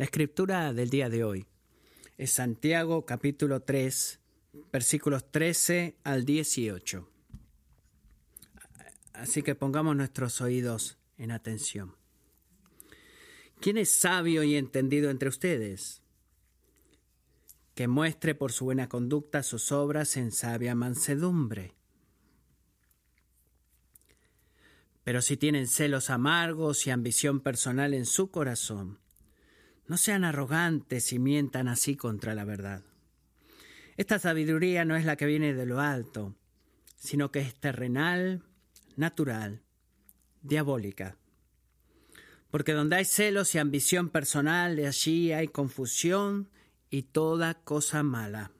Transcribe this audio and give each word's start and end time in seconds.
La 0.00 0.04
escritura 0.04 0.72
del 0.72 0.88
día 0.88 1.10
de 1.10 1.24
hoy 1.24 1.46
es 2.16 2.30
Santiago 2.30 3.04
capítulo 3.04 3.60
3, 3.60 4.18
versículos 4.72 5.30
13 5.30 5.98
al 6.04 6.24
18. 6.24 7.06
Así 9.12 9.42
que 9.42 9.54
pongamos 9.54 9.94
nuestros 9.94 10.40
oídos 10.40 10.96
en 11.18 11.32
atención. 11.32 11.96
¿Quién 13.60 13.76
es 13.76 13.92
sabio 13.92 14.42
y 14.42 14.56
entendido 14.56 15.10
entre 15.10 15.28
ustedes? 15.28 16.00
Que 17.74 17.86
muestre 17.86 18.34
por 18.34 18.52
su 18.52 18.64
buena 18.64 18.88
conducta 18.88 19.42
sus 19.42 19.70
obras 19.70 20.16
en 20.16 20.32
sabia 20.32 20.74
mansedumbre. 20.74 21.74
Pero 25.04 25.20
si 25.20 25.36
tienen 25.36 25.66
celos 25.66 26.08
amargos 26.08 26.86
y 26.86 26.90
ambición 26.90 27.40
personal 27.40 27.92
en 27.92 28.06
su 28.06 28.30
corazón, 28.30 28.98
no 29.90 29.96
sean 29.96 30.22
arrogantes 30.22 31.12
y 31.12 31.18
mientan 31.18 31.66
así 31.66 31.96
contra 31.96 32.32
la 32.36 32.44
verdad. 32.44 32.84
Esta 33.96 34.20
sabiduría 34.20 34.84
no 34.84 34.94
es 34.94 35.04
la 35.04 35.16
que 35.16 35.26
viene 35.26 35.52
de 35.52 35.66
lo 35.66 35.80
alto, 35.80 36.36
sino 36.94 37.32
que 37.32 37.40
es 37.40 37.56
terrenal, 37.56 38.44
natural, 38.94 39.62
diabólica. 40.42 41.16
Porque 42.52 42.72
donde 42.72 42.94
hay 42.94 43.04
celos 43.04 43.52
y 43.56 43.58
ambición 43.58 44.10
personal, 44.10 44.78
allí 44.78 45.32
hay 45.32 45.48
confusión 45.48 46.50
y 46.88 47.02
toda 47.02 47.54
cosa 47.54 48.04
mala. 48.04 48.52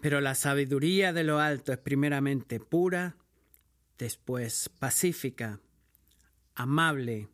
Pero 0.00 0.22
la 0.22 0.34
sabiduría 0.34 1.12
de 1.12 1.24
lo 1.24 1.40
alto 1.40 1.74
es 1.74 1.78
primeramente 1.78 2.58
pura, 2.58 3.18
después 3.98 4.70
pacífica, 4.78 5.60
amable, 6.54 7.28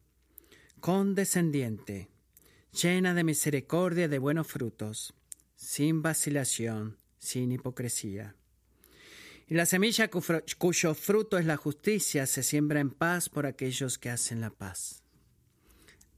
condescendiente, 0.84 2.11
llena 2.70 3.15
de 3.15 3.25
misericordia 3.25 4.05
y 4.05 4.09
de 4.09 4.19
buenos 4.19 4.47
frutos, 4.48 5.14
sin 5.56 6.03
vacilación, 6.03 6.98
sin 7.17 7.53
hipocresía. 7.53 8.36
Y 9.47 9.55
la 9.55 9.64
semilla 9.64 10.11
cuyo 10.11 10.94
fruto 10.94 11.39
es 11.39 11.47
la 11.47 11.56
justicia 11.56 12.27
se 12.27 12.42
siembra 12.42 12.81
en 12.81 12.91
paz 12.91 13.31
por 13.31 13.47
aquellos 13.47 13.97
que 13.97 14.11
hacen 14.11 14.42
la 14.42 14.50
paz. 14.50 15.03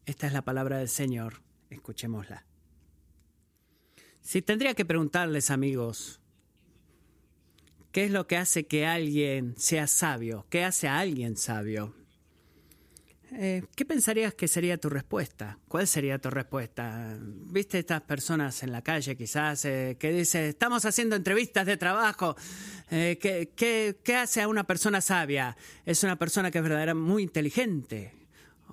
Esta 0.05 0.27
es 0.27 0.33
la 0.33 0.43
palabra 0.43 0.79
del 0.79 0.89
Señor, 0.89 1.43
escuchémosla. 1.71 2.45
Si 4.21 4.43
tendría 4.43 4.75
que 4.75 4.85
preguntarles, 4.85 5.53
amigos, 5.53 6.21
¿qué 7.93 8.07
es 8.07 8.11
lo 8.11 8.27
que 8.27 8.37
hace 8.37 8.67
que 8.67 8.85
alguien 8.85 9.55
sea 9.57 9.87
sabio? 9.87 10.45
¿Qué 10.51 10.65
hace 10.65 10.89
a 10.89 10.99
alguien 10.99 11.37
sabio? 11.37 11.95
Eh, 13.33 13.65
¿Qué 13.75 13.85
pensarías 13.85 14.35
que 14.35 14.47
sería 14.47 14.79
tu 14.79 14.89
respuesta? 14.89 15.59
¿Cuál 15.69 15.87
sería 15.87 16.19
tu 16.19 16.31
respuesta? 16.31 17.17
¿Viste 17.21 17.79
estas 17.81 18.03
personas 18.03 18.63
en 18.63 18.71
la 18.71 18.83
calle 18.83 19.17
quizás 19.17 19.65
eh, 19.65 19.97
que 19.99 20.13
dicen, 20.13 20.45
estamos 20.45 20.85
haciendo 20.85 21.17
entrevistas 21.17 21.67
de 21.67 21.77
trabajo? 21.77 22.37
Eh, 22.91 23.19
¿qué, 23.21 23.51
qué, 24.03 24.17
hace 24.17 24.43
a 24.43 24.49
una 24.49 24.65
persona 24.65 25.01
sabia? 25.01 25.57
Es 25.85 26.05
una 26.05 26.17
persona 26.17 26.51
que 26.51 26.59
es 26.59 26.65
verdaderamente 26.65 27.13
muy 27.13 27.23
inteligente. 27.25 28.13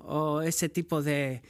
O 0.05 0.41
ese 0.41 0.69
tipo 0.69 1.01
de 1.01 1.41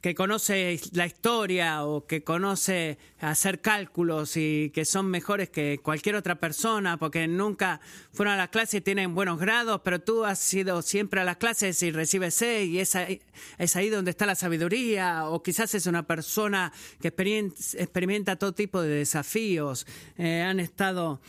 que 0.00 0.14
conoce 0.14 0.80
la 0.92 1.06
historia 1.06 1.84
o 1.84 2.06
que 2.06 2.22
conoce 2.22 2.98
hacer 3.20 3.60
cálculos 3.60 4.36
y 4.36 4.70
que 4.74 4.84
son 4.84 5.06
mejores 5.06 5.50
que 5.50 5.78
cualquier 5.82 6.16
otra 6.16 6.36
persona 6.36 6.96
porque 6.96 7.26
nunca 7.28 7.80
fueron 8.12 8.34
a 8.34 8.36
las 8.36 8.48
clases 8.48 8.74
y 8.74 8.80
tienen 8.80 9.14
buenos 9.14 9.38
grados, 9.38 9.80
pero 9.84 10.00
tú 10.00 10.24
has 10.24 10.52
ido 10.54 10.82
siempre 10.82 11.20
a 11.20 11.24
las 11.24 11.36
clases 11.36 11.82
y 11.82 11.90
recibes 11.90 12.34
C 12.34 12.64
y 12.64 12.78
es 12.78 12.94
ahí, 12.94 13.20
es 13.58 13.76
ahí 13.76 13.88
donde 13.88 14.10
está 14.10 14.26
la 14.26 14.34
sabiduría 14.34 15.28
o 15.28 15.42
quizás 15.42 15.74
es 15.74 15.86
una 15.86 16.06
persona 16.06 16.72
que 17.00 17.08
experimenta 17.08 18.36
todo 18.36 18.52
tipo 18.52 18.82
de 18.82 18.88
desafíos, 18.88 19.86
eh, 20.18 20.42
han 20.42 20.60
estado 20.60 21.20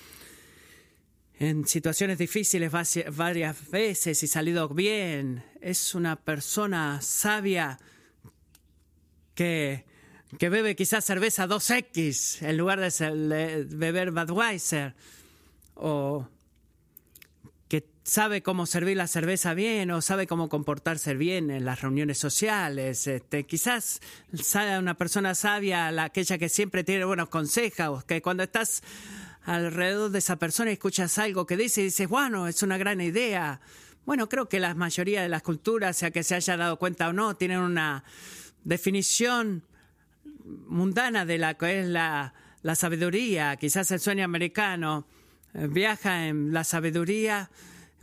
en 1.40 1.68
situaciones 1.68 2.18
difíciles 2.18 2.72
varias 3.16 3.70
veces 3.70 4.24
y 4.24 4.28
salido 4.28 4.70
bien, 4.70 5.44
es 5.62 5.96
una 5.96 6.16
persona 6.16 7.02
sabia 7.02 7.80
que, 9.36 9.86
que 10.38 10.50
bebe 10.50 10.76
quizás 10.76 11.06
cerveza 11.06 11.48
2X 11.48 12.42
en 12.42 12.58
lugar 12.58 12.80
de 12.80 13.66
beber 13.70 14.12
Budweiser, 14.12 14.96
o 15.76 16.28
que 17.68 17.86
sabe 18.04 18.44
cómo 18.44 18.66
servir 18.66 18.98
la 18.98 19.08
cerveza 19.08 19.54
bien 19.54 19.90
o 19.92 20.02
sabe 20.02 20.28
cómo 20.28 20.50
comportarse 20.50 21.16
bien 21.16 21.50
en 21.50 21.66
las 21.66 21.82
reuniones 21.82 22.20
sociales. 22.20 23.08
Este, 23.08 23.46
quizás 23.46 24.00
sea 24.34 24.80
una 24.80 24.94
persona 24.94 25.34
sabia, 25.34 25.92
la, 25.92 26.06
aquella 26.06 26.38
que 26.38 26.50
siempre 26.50 26.84
tiene 26.84 27.06
buenos 27.06 27.30
consejos, 27.30 28.04
que 28.04 28.22
cuando 28.22 28.44
estás 28.44 28.84
alrededor 29.46 30.12
de 30.12 30.20
esa 30.20 30.38
persona 30.38 30.72
escuchas 30.72 31.18
algo 31.18 31.46
que 31.46 31.58
dice 31.58 31.82
y 31.82 31.86
dices, 31.86 32.08
bueno, 32.08 32.48
es 32.48 32.64
una 32.64 32.78
gran 32.78 33.02
idea. 33.02 33.60
Bueno, 34.06 34.28
creo 34.30 34.48
que 34.48 34.60
la 34.60 34.74
mayoría 34.74 35.22
de 35.22 35.30
las 35.30 35.42
culturas, 35.42 35.98
sea 35.98 36.12
que 36.12 36.24
se 36.24 36.36
haya 36.36 36.58
dado 36.58 36.78
cuenta 36.78 37.10
o 37.10 37.14
no, 37.14 37.36
tienen 37.36 37.60
una 37.60 38.04
definición 38.64 39.64
mundana 40.44 41.26
de 41.26 41.38
la 41.38 41.56
que 41.56 41.82
es 41.82 41.88
la, 41.88 42.34
sabiduría. 42.76 43.56
Quizás 43.58 43.92
el 43.92 44.00
sueño 44.00 44.26
americano 44.26 45.06
eh, 45.54 45.68
viaja 45.70 46.28
en 46.28 46.54
la 46.54 46.64
sabiduría 46.64 47.50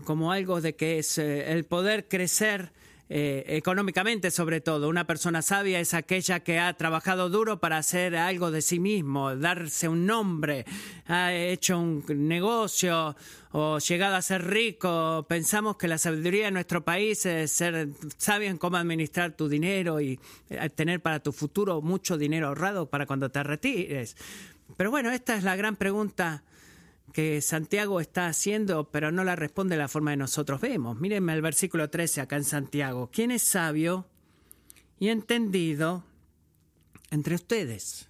como 0.05 0.33
algo 0.33 0.61
de 0.61 0.77
que 0.77 0.99
es 0.99 1.19
eh, 1.19 1.53
el 1.53 1.65
poder 1.65 2.09
crecer 2.09 2.73
eh, 3.13 3.57
económicamente 3.57 4.31
sobre 4.31 4.61
todo. 4.61 4.89
Una 4.89 5.05
persona 5.05 5.43
sabia 5.43 5.81
es 5.81 5.95
aquella 5.95 6.41
que 6.41 6.61
ha 6.61 6.73
trabajado 6.75 7.29
duro 7.29 7.59
para 7.59 7.77
hacer 7.77 8.15
algo 8.15 8.53
de 8.53 8.63
sí 8.63 8.79
mismo, 8.79 9.35
darse 9.35 9.89
un 9.89 10.07
nombre, 10.07 10.65
ha 11.09 11.35
hecho 11.35 11.81
un 11.81 12.05
negocio 12.09 13.17
o 13.51 13.81
llegado 13.81 14.15
a 14.15 14.23
ser 14.23 14.47
rico. 14.47 15.27
Pensamos 15.29 15.77
que 15.77 15.89
la 15.89 15.99
sabiduría 15.99 16.45
de 16.45 16.51
nuestro 16.53 16.85
país 16.85 17.27
es 17.27 17.51
ser 17.51 17.89
sabio 18.17 18.49
en 18.49 18.59
cómo 18.59 18.77
administrar 18.77 19.33
tu 19.33 19.49
dinero 19.49 20.01
y 20.01 20.21
eh, 20.49 20.71
tener 20.71 21.03
para 21.03 21.19
tu 21.19 21.33
futuro 21.33 21.83
mucho 21.83 22.17
dinero 22.17 22.47
ahorrado 22.47 22.89
para 22.89 23.07
cuando 23.07 23.29
te 23.29 23.43
retires. 23.43 24.17
Pero 24.77 24.93
bueno, 24.93 25.11
esta 25.11 25.35
es 25.35 25.43
la 25.43 25.57
gran 25.57 25.75
pregunta 25.75 26.45
que 27.13 27.41
Santiago 27.41 28.01
está 28.01 28.27
haciendo, 28.27 28.91
pero 28.91 29.11
no 29.11 29.25
la 29.25 29.37
responde 29.37 29.75
de 29.75 29.83
la 29.83 29.89
forma 29.89 30.13
que 30.13 30.17
nosotros 30.17 30.61
vemos. 30.61 30.99
Mírenme 31.01 31.33
el 31.33 31.43
versículo 31.43 31.91
13 31.91 32.21
acá 32.21 32.37
en 32.37 32.45
Santiago. 32.45 33.11
¿Quién 33.13 33.31
es 33.31 33.43
sabio 33.43 34.07
y 34.99 35.09
entendido 35.09 36.05
entre 37.11 37.35
ustedes? 37.35 38.09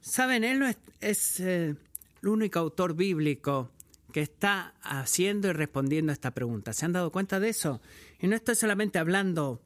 Saben, 0.00 0.44
él 0.44 0.60
no 0.60 0.68
es, 1.00 1.40
eh, 1.40 1.74
el 2.22 2.28
único 2.28 2.58
autor 2.58 2.94
bíblico 2.94 3.70
que 4.12 4.22
está 4.22 4.74
haciendo 4.82 5.48
y 5.48 5.52
respondiendo 5.52 6.12
a 6.12 6.14
esta 6.14 6.30
pregunta. 6.30 6.72
¿Se 6.72 6.86
han 6.86 6.92
dado 6.92 7.10
cuenta 7.12 7.40
de 7.40 7.50
eso? 7.50 7.82
Y 8.20 8.28
no 8.28 8.36
estoy 8.36 8.54
solamente 8.54 8.98
hablando 8.98 9.60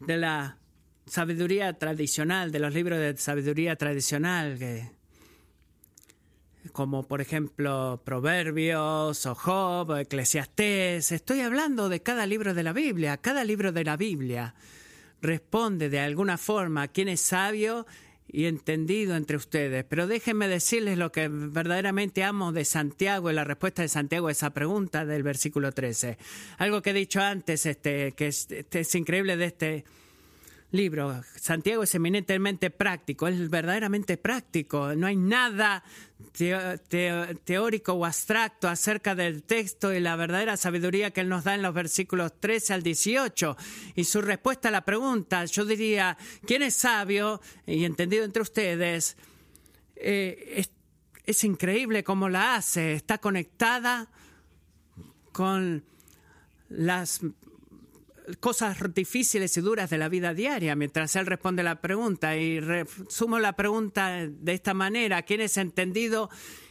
de 0.00 0.18
la 0.18 0.59
sabiduría 1.06 1.72
tradicional, 1.74 2.52
de 2.52 2.58
los 2.58 2.74
libros 2.74 2.98
de 2.98 3.16
sabiduría 3.16 3.76
tradicional, 3.76 4.58
como 6.72 7.02
por 7.02 7.20
ejemplo 7.20 8.00
Proverbios 8.04 9.26
o 9.26 9.34
Job 9.34 9.90
o 9.90 9.96
Eclesiastés. 9.96 11.12
Estoy 11.12 11.40
hablando 11.40 11.88
de 11.88 12.02
cada 12.02 12.26
libro 12.26 12.54
de 12.54 12.62
la 12.62 12.72
Biblia. 12.72 13.16
Cada 13.16 13.44
libro 13.44 13.72
de 13.72 13.84
la 13.84 13.96
Biblia 13.96 14.54
responde 15.22 15.88
de 15.88 16.00
alguna 16.00 16.38
forma 16.38 16.82
a 16.82 16.90
es 16.94 17.20
sabio 17.20 17.86
y 18.32 18.46
entendido 18.46 19.16
entre 19.16 19.36
ustedes. 19.36 19.84
Pero 19.84 20.06
déjenme 20.06 20.48
decirles 20.48 20.98
lo 20.98 21.10
que 21.10 21.28
verdaderamente 21.28 22.22
amo 22.22 22.52
de 22.52 22.64
Santiago 22.64 23.30
y 23.30 23.34
la 23.34 23.44
respuesta 23.44 23.82
de 23.82 23.88
Santiago 23.88 24.28
a 24.28 24.32
esa 24.32 24.50
pregunta 24.50 25.04
del 25.04 25.22
versículo 25.22 25.72
13. 25.72 26.16
Algo 26.58 26.82
que 26.82 26.90
he 26.90 26.94
dicho 26.94 27.20
antes, 27.20 27.66
este, 27.66 28.12
que 28.12 28.28
es, 28.28 28.50
este, 28.50 28.80
es 28.80 28.94
increíble 28.94 29.36
de 29.36 29.44
este 29.46 29.84
libro. 30.72 31.22
Santiago 31.36 31.82
es 31.82 31.94
eminentemente 31.94 32.70
práctico, 32.70 33.28
es 33.28 33.50
verdaderamente 33.50 34.16
práctico. 34.16 34.94
No 34.94 35.06
hay 35.06 35.16
nada 35.16 35.82
teórico 37.44 37.94
o 37.94 38.06
abstracto 38.06 38.68
acerca 38.68 39.14
del 39.14 39.42
texto 39.42 39.92
y 39.92 40.00
la 40.00 40.16
verdadera 40.16 40.56
sabiduría 40.56 41.10
que 41.10 41.22
él 41.22 41.28
nos 41.28 41.44
da 41.44 41.54
en 41.54 41.62
los 41.62 41.74
versículos 41.74 42.38
13 42.38 42.74
al 42.74 42.82
18. 42.82 43.56
Y 43.96 44.04
su 44.04 44.20
respuesta 44.20 44.68
a 44.68 44.72
la 44.72 44.84
pregunta, 44.84 45.44
yo 45.44 45.64
diría, 45.64 46.16
¿quién 46.46 46.62
es 46.62 46.74
sabio 46.74 47.40
y 47.66 47.84
entendido 47.84 48.24
entre 48.24 48.42
ustedes? 48.42 49.16
Eh, 49.96 50.54
es, 50.56 50.70
es 51.26 51.44
increíble 51.44 52.04
cómo 52.04 52.28
la 52.28 52.54
hace, 52.54 52.94
está 52.94 53.18
conectada 53.18 54.08
con 55.32 55.84
las 56.68 57.20
cosas 58.38 58.78
difíciles 58.94 59.56
y 59.56 59.60
duras 59.60 59.90
de 59.90 59.98
la 59.98 60.08
vida 60.08 60.34
diaria, 60.34 60.76
mientras 60.76 61.16
él 61.16 61.26
responde 61.26 61.62
la 61.62 61.80
pregunta. 61.80 62.36
Y 62.36 62.60
resumo 62.60 63.38
la 63.38 63.54
pregunta 63.54 64.26
de 64.26 64.52
esta 64.52 64.74
manera, 64.74 65.22
¿quién 65.22 65.40
es 65.40 65.56
entendido 65.56 66.30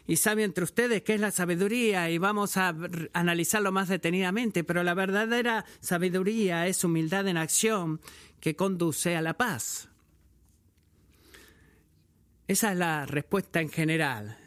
y 0.09 0.15
sabio 0.15 0.43
entre 0.43 0.63
ustedes, 0.63 1.03
qué 1.03 1.13
es 1.13 1.21
la 1.21 1.29
sabiduría, 1.29 2.09
y 2.09 2.17
vamos 2.17 2.57
a 2.57 2.75
analizarlo 3.13 3.71
más 3.71 3.89
detenidamente, 3.89 4.63
pero 4.63 4.81
la 4.81 4.95
verdadera 4.95 5.65
sabiduría 5.81 6.65
es 6.65 6.83
humildad 6.83 7.27
en 7.27 7.37
acción 7.37 8.01
que 8.39 8.55
conduce 8.55 9.15
a 9.15 9.21
la 9.21 9.35
paz. 9.35 9.87
Esa 12.47 12.71
es 12.71 12.77
la 12.79 13.05
respuesta 13.05 13.61
en 13.61 13.69
general. 13.69 14.38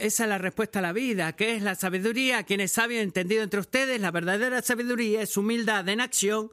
Esa 0.00 0.22
es 0.22 0.30
la 0.30 0.38
respuesta 0.38 0.78
a 0.78 0.82
la 0.82 0.94
vida. 0.94 1.36
¿Qué 1.36 1.56
es 1.56 1.62
la 1.62 1.74
sabiduría? 1.74 2.44
¿Quién 2.44 2.62
es 2.62 2.72
sabio 2.72 3.02
entendido 3.02 3.42
entre 3.42 3.60
ustedes? 3.60 4.00
La 4.00 4.10
verdadera 4.10 4.62
sabiduría 4.62 5.20
es 5.20 5.36
humildad 5.36 5.86
en 5.90 6.00
acción 6.00 6.50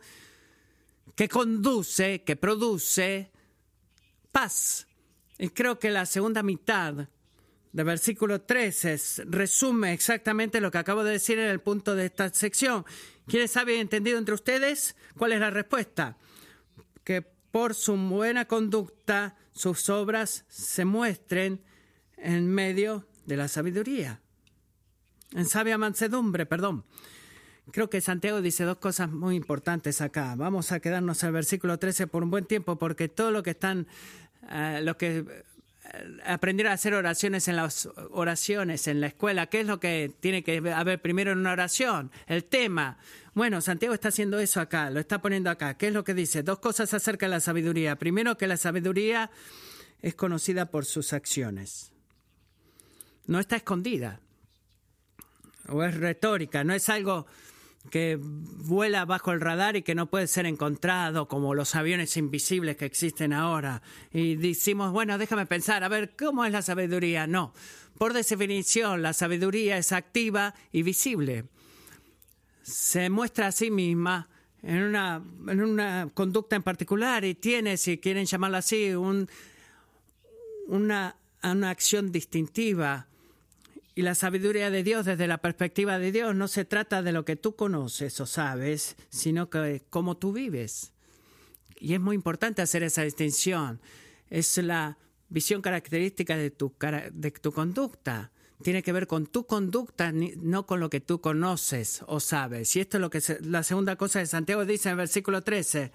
que 1.15 1.29
conduce, 1.29 2.23
que 2.23 2.35
produce 2.35 3.31
paz. 4.33 4.85
Y 5.37 5.47
creo 5.47 5.79
que 5.79 5.91
la 5.91 6.05
segunda 6.05 6.43
mitad 6.43 7.07
del 7.71 7.85
versículo 7.85 8.41
13 8.41 9.23
resume 9.27 9.93
exactamente 9.93 10.59
lo 10.59 10.69
que 10.69 10.79
acabo 10.79 11.05
de 11.05 11.13
decir 11.13 11.39
en 11.39 11.47
el 11.47 11.61
punto 11.61 11.95
de 11.95 12.07
esta 12.07 12.27
sección. 12.33 12.85
¿Quién 13.27 13.43
es 13.43 13.51
sabio 13.51 13.75
entendido 13.75 14.17
entre 14.17 14.35
ustedes? 14.35 14.97
¿Cuál 15.17 15.31
es 15.31 15.39
la 15.39 15.51
respuesta? 15.51 16.17
Que 17.05 17.21
por 17.21 17.75
su 17.75 17.95
buena 17.95 18.43
conducta 18.43 19.37
sus 19.53 19.87
obras 19.87 20.43
se 20.49 20.83
muestren 20.83 21.63
en 22.17 22.49
medio 22.49 23.07
de 23.27 23.37
la 23.37 23.47
sabiduría. 23.47 24.21
En 25.33 25.45
sabia 25.45 25.77
mansedumbre, 25.77 26.45
perdón. 26.45 26.85
Creo 27.71 27.89
que 27.89 27.99
Santiago 27.99 28.41
dice 28.41 28.63
dos 28.63 28.77
cosas 28.77 29.11
muy 29.11 29.35
importantes 29.35 29.99
acá. 29.99 30.35
Vamos 30.35 30.71
a 30.71 30.79
quedarnos 30.79 31.23
al 31.25 31.33
versículo 31.33 31.77
13 31.77 32.07
por 32.07 32.23
un 32.23 32.31
buen 32.31 32.45
tiempo 32.45 32.77
porque 32.77 33.09
todo 33.09 33.29
lo 33.29 33.43
que 33.43 33.49
están, 33.49 33.87
uh, 34.43 34.81
lo 34.81 34.97
que 34.97 35.17
eh, 35.17 35.25
aprender 36.25 36.67
a 36.67 36.71
hacer 36.71 36.93
oraciones 36.93 37.49
en 37.49 37.57
las 37.57 37.89
oraciones 38.11 38.87
en 38.87 39.01
la 39.01 39.07
escuela, 39.07 39.47
¿qué 39.47 39.59
es 39.59 39.67
lo 39.67 39.81
que 39.81 40.13
tiene 40.21 40.43
que 40.43 40.57
haber 40.71 41.01
primero 41.01 41.33
en 41.33 41.39
una 41.39 41.51
oración? 41.51 42.09
El 42.25 42.45
tema. 42.45 42.97
Bueno, 43.33 43.59
Santiago 43.59 43.93
está 43.93 44.07
haciendo 44.07 44.39
eso 44.39 44.61
acá, 44.61 44.89
lo 44.89 45.01
está 45.01 45.21
poniendo 45.21 45.49
acá. 45.49 45.73
¿Qué 45.73 45.87
es 45.87 45.93
lo 45.93 46.05
que 46.05 46.13
dice? 46.13 46.43
Dos 46.43 46.59
cosas 46.59 46.93
acerca 46.93 47.25
de 47.25 47.31
la 47.31 47.41
sabiduría. 47.41 47.97
Primero, 47.97 48.37
que 48.37 48.47
la 48.47 48.55
sabiduría 48.55 49.29
es 50.01 50.15
conocida 50.15 50.71
por 50.71 50.85
sus 50.85 51.11
acciones 51.11 51.91
no 53.27 53.39
está 53.39 53.57
escondida 53.57 54.19
o 55.67 55.83
es 55.83 55.95
retórica, 55.95 56.63
no 56.63 56.73
es 56.73 56.89
algo 56.89 57.27
que 57.89 58.17
vuela 58.19 59.05
bajo 59.05 59.31
el 59.31 59.39
radar 59.39 59.75
y 59.75 59.81
que 59.81 59.95
no 59.95 60.09
puede 60.09 60.27
ser 60.27 60.45
encontrado 60.45 61.27
como 61.27 61.53
los 61.53 61.75
aviones 61.75 62.17
invisibles 62.17 62.75
que 62.75 62.85
existen 62.85 63.31
ahora. 63.31 63.81
Y 64.11 64.35
decimos, 64.35 64.91
bueno, 64.91 65.17
déjame 65.17 65.45
pensar, 65.45 65.83
a 65.83 65.87
ver, 65.87 66.15
¿cómo 66.17 66.43
es 66.43 66.51
la 66.51 66.61
sabiduría? 66.61 67.27
No, 67.27 67.53
por 67.97 68.13
definición, 68.13 69.01
la 69.01 69.13
sabiduría 69.13 69.77
es 69.77 69.91
activa 69.91 70.53
y 70.71 70.83
visible. 70.83 71.45
Se 72.61 73.09
muestra 73.09 73.47
a 73.47 73.51
sí 73.53 73.71
misma 73.71 74.27
en 74.61 74.83
una, 74.83 75.21
en 75.47 75.61
una 75.61 76.09
conducta 76.13 76.57
en 76.57 76.63
particular 76.63 77.23
y 77.23 77.35
tiene, 77.35 77.77
si 77.77 77.99
quieren 77.99 78.25
llamarlo 78.25 78.57
así, 78.57 78.93
un, 78.93 79.29
una, 80.67 81.15
una 81.41 81.69
acción 81.69 82.11
distintiva 82.11 83.07
y 83.97 84.03
la 84.03 84.13
sabiduría 84.13 84.69
de 84.69 84.83
Dios 84.83 85.07
desde 85.07 85.25
la 85.25 85.39
perspectiva 85.39 85.97
de 85.97 86.11
Dios 86.11 86.35
no 86.35 86.47
se 86.47 86.65
trata 86.65 87.01
de 87.01 87.11
lo 87.11 87.25
que 87.25 87.35
tú 87.35 87.55
conoces 87.55 88.21
o 88.21 88.27
sabes, 88.27 88.95
sino 89.09 89.49
que 89.49 89.81
cómo 89.89 90.17
tú 90.17 90.33
vives. 90.33 90.93
Y 91.79 91.95
es 91.95 91.99
muy 91.99 92.13
importante 92.13 92.61
hacer 92.61 92.83
esa 92.83 93.01
distinción. 93.01 93.81
Es 94.29 94.55
la 94.59 94.99
visión 95.29 95.63
característica 95.63 96.37
de 96.37 96.51
tu, 96.51 96.75
de 97.11 97.31
tu 97.31 97.51
conducta. 97.51 98.31
Tiene 98.61 98.83
que 98.83 98.91
ver 98.91 99.07
con 99.07 99.25
tu 99.25 99.47
conducta, 99.47 100.11
no 100.11 100.67
con 100.67 100.79
lo 100.79 100.91
que 100.91 101.01
tú 101.01 101.19
conoces 101.19 102.03
o 102.05 102.19
sabes. 102.19 102.75
Y 102.75 102.81
esto 102.81 102.97
es 102.97 103.01
lo 103.01 103.09
que 103.09 103.19
la 103.41 103.63
segunda 103.63 103.95
cosa 103.95 104.19
de 104.19 104.27
Santiago 104.27 104.63
dice 104.63 104.89
en 104.89 104.91
el 104.91 104.97
versículo 104.97 105.41
13. 105.41 105.91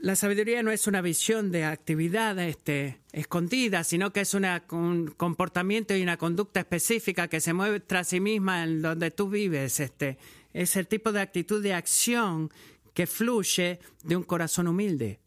La 0.00 0.16
sabiduría 0.16 0.62
no 0.62 0.70
es 0.70 0.86
una 0.86 1.02
visión 1.02 1.52
de 1.52 1.64
actividad 1.64 2.38
este, 2.38 3.02
escondida, 3.12 3.84
sino 3.84 4.14
que 4.14 4.22
es 4.22 4.32
un 4.32 5.12
comportamiento 5.14 5.94
y 5.94 6.02
una 6.02 6.16
conducta 6.16 6.60
específica 6.60 7.28
que 7.28 7.42
se 7.42 7.52
mueve 7.52 7.80
tras 7.80 8.08
sí 8.08 8.18
misma 8.18 8.64
en 8.64 8.80
donde 8.80 9.10
tú 9.10 9.28
vives. 9.28 9.78
Este, 9.78 10.16
es 10.54 10.74
el 10.76 10.86
tipo 10.86 11.12
de 11.12 11.20
actitud 11.20 11.62
de 11.62 11.74
acción 11.74 12.50
que 12.94 13.06
fluye 13.06 13.78
de 14.02 14.16
un 14.16 14.22
corazón 14.22 14.68
humilde. 14.68 15.20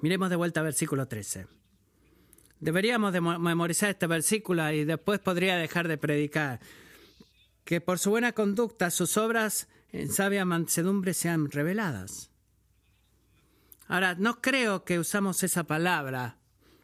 Miremos 0.00 0.28
de 0.28 0.36
vuelta 0.36 0.60
al 0.60 0.66
versículo 0.66 1.08
13. 1.08 1.46
Deberíamos 2.60 3.14
de 3.14 3.22
memorizar 3.22 3.88
este 3.88 4.06
versículo 4.06 4.70
y 4.70 4.84
después 4.84 5.18
podría 5.18 5.56
dejar 5.56 5.88
de 5.88 5.96
predicar. 5.96 6.60
Que 7.64 7.80
por 7.80 7.98
su 7.98 8.10
buena 8.10 8.32
conducta 8.32 8.90
sus 8.90 9.16
obras 9.16 9.66
en 9.92 10.12
sabia 10.12 10.44
mansedumbre 10.44 11.14
sean 11.14 11.50
reveladas. 11.50 12.30
Ahora, 13.86 14.14
no 14.14 14.40
creo 14.40 14.84
que 14.84 14.98
usamos 14.98 15.42
esa 15.42 15.64
palabra, 15.64 16.36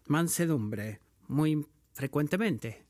mansedumbre, 0.06 1.01
muy 1.29 1.67
frecuentemente. 1.93 2.83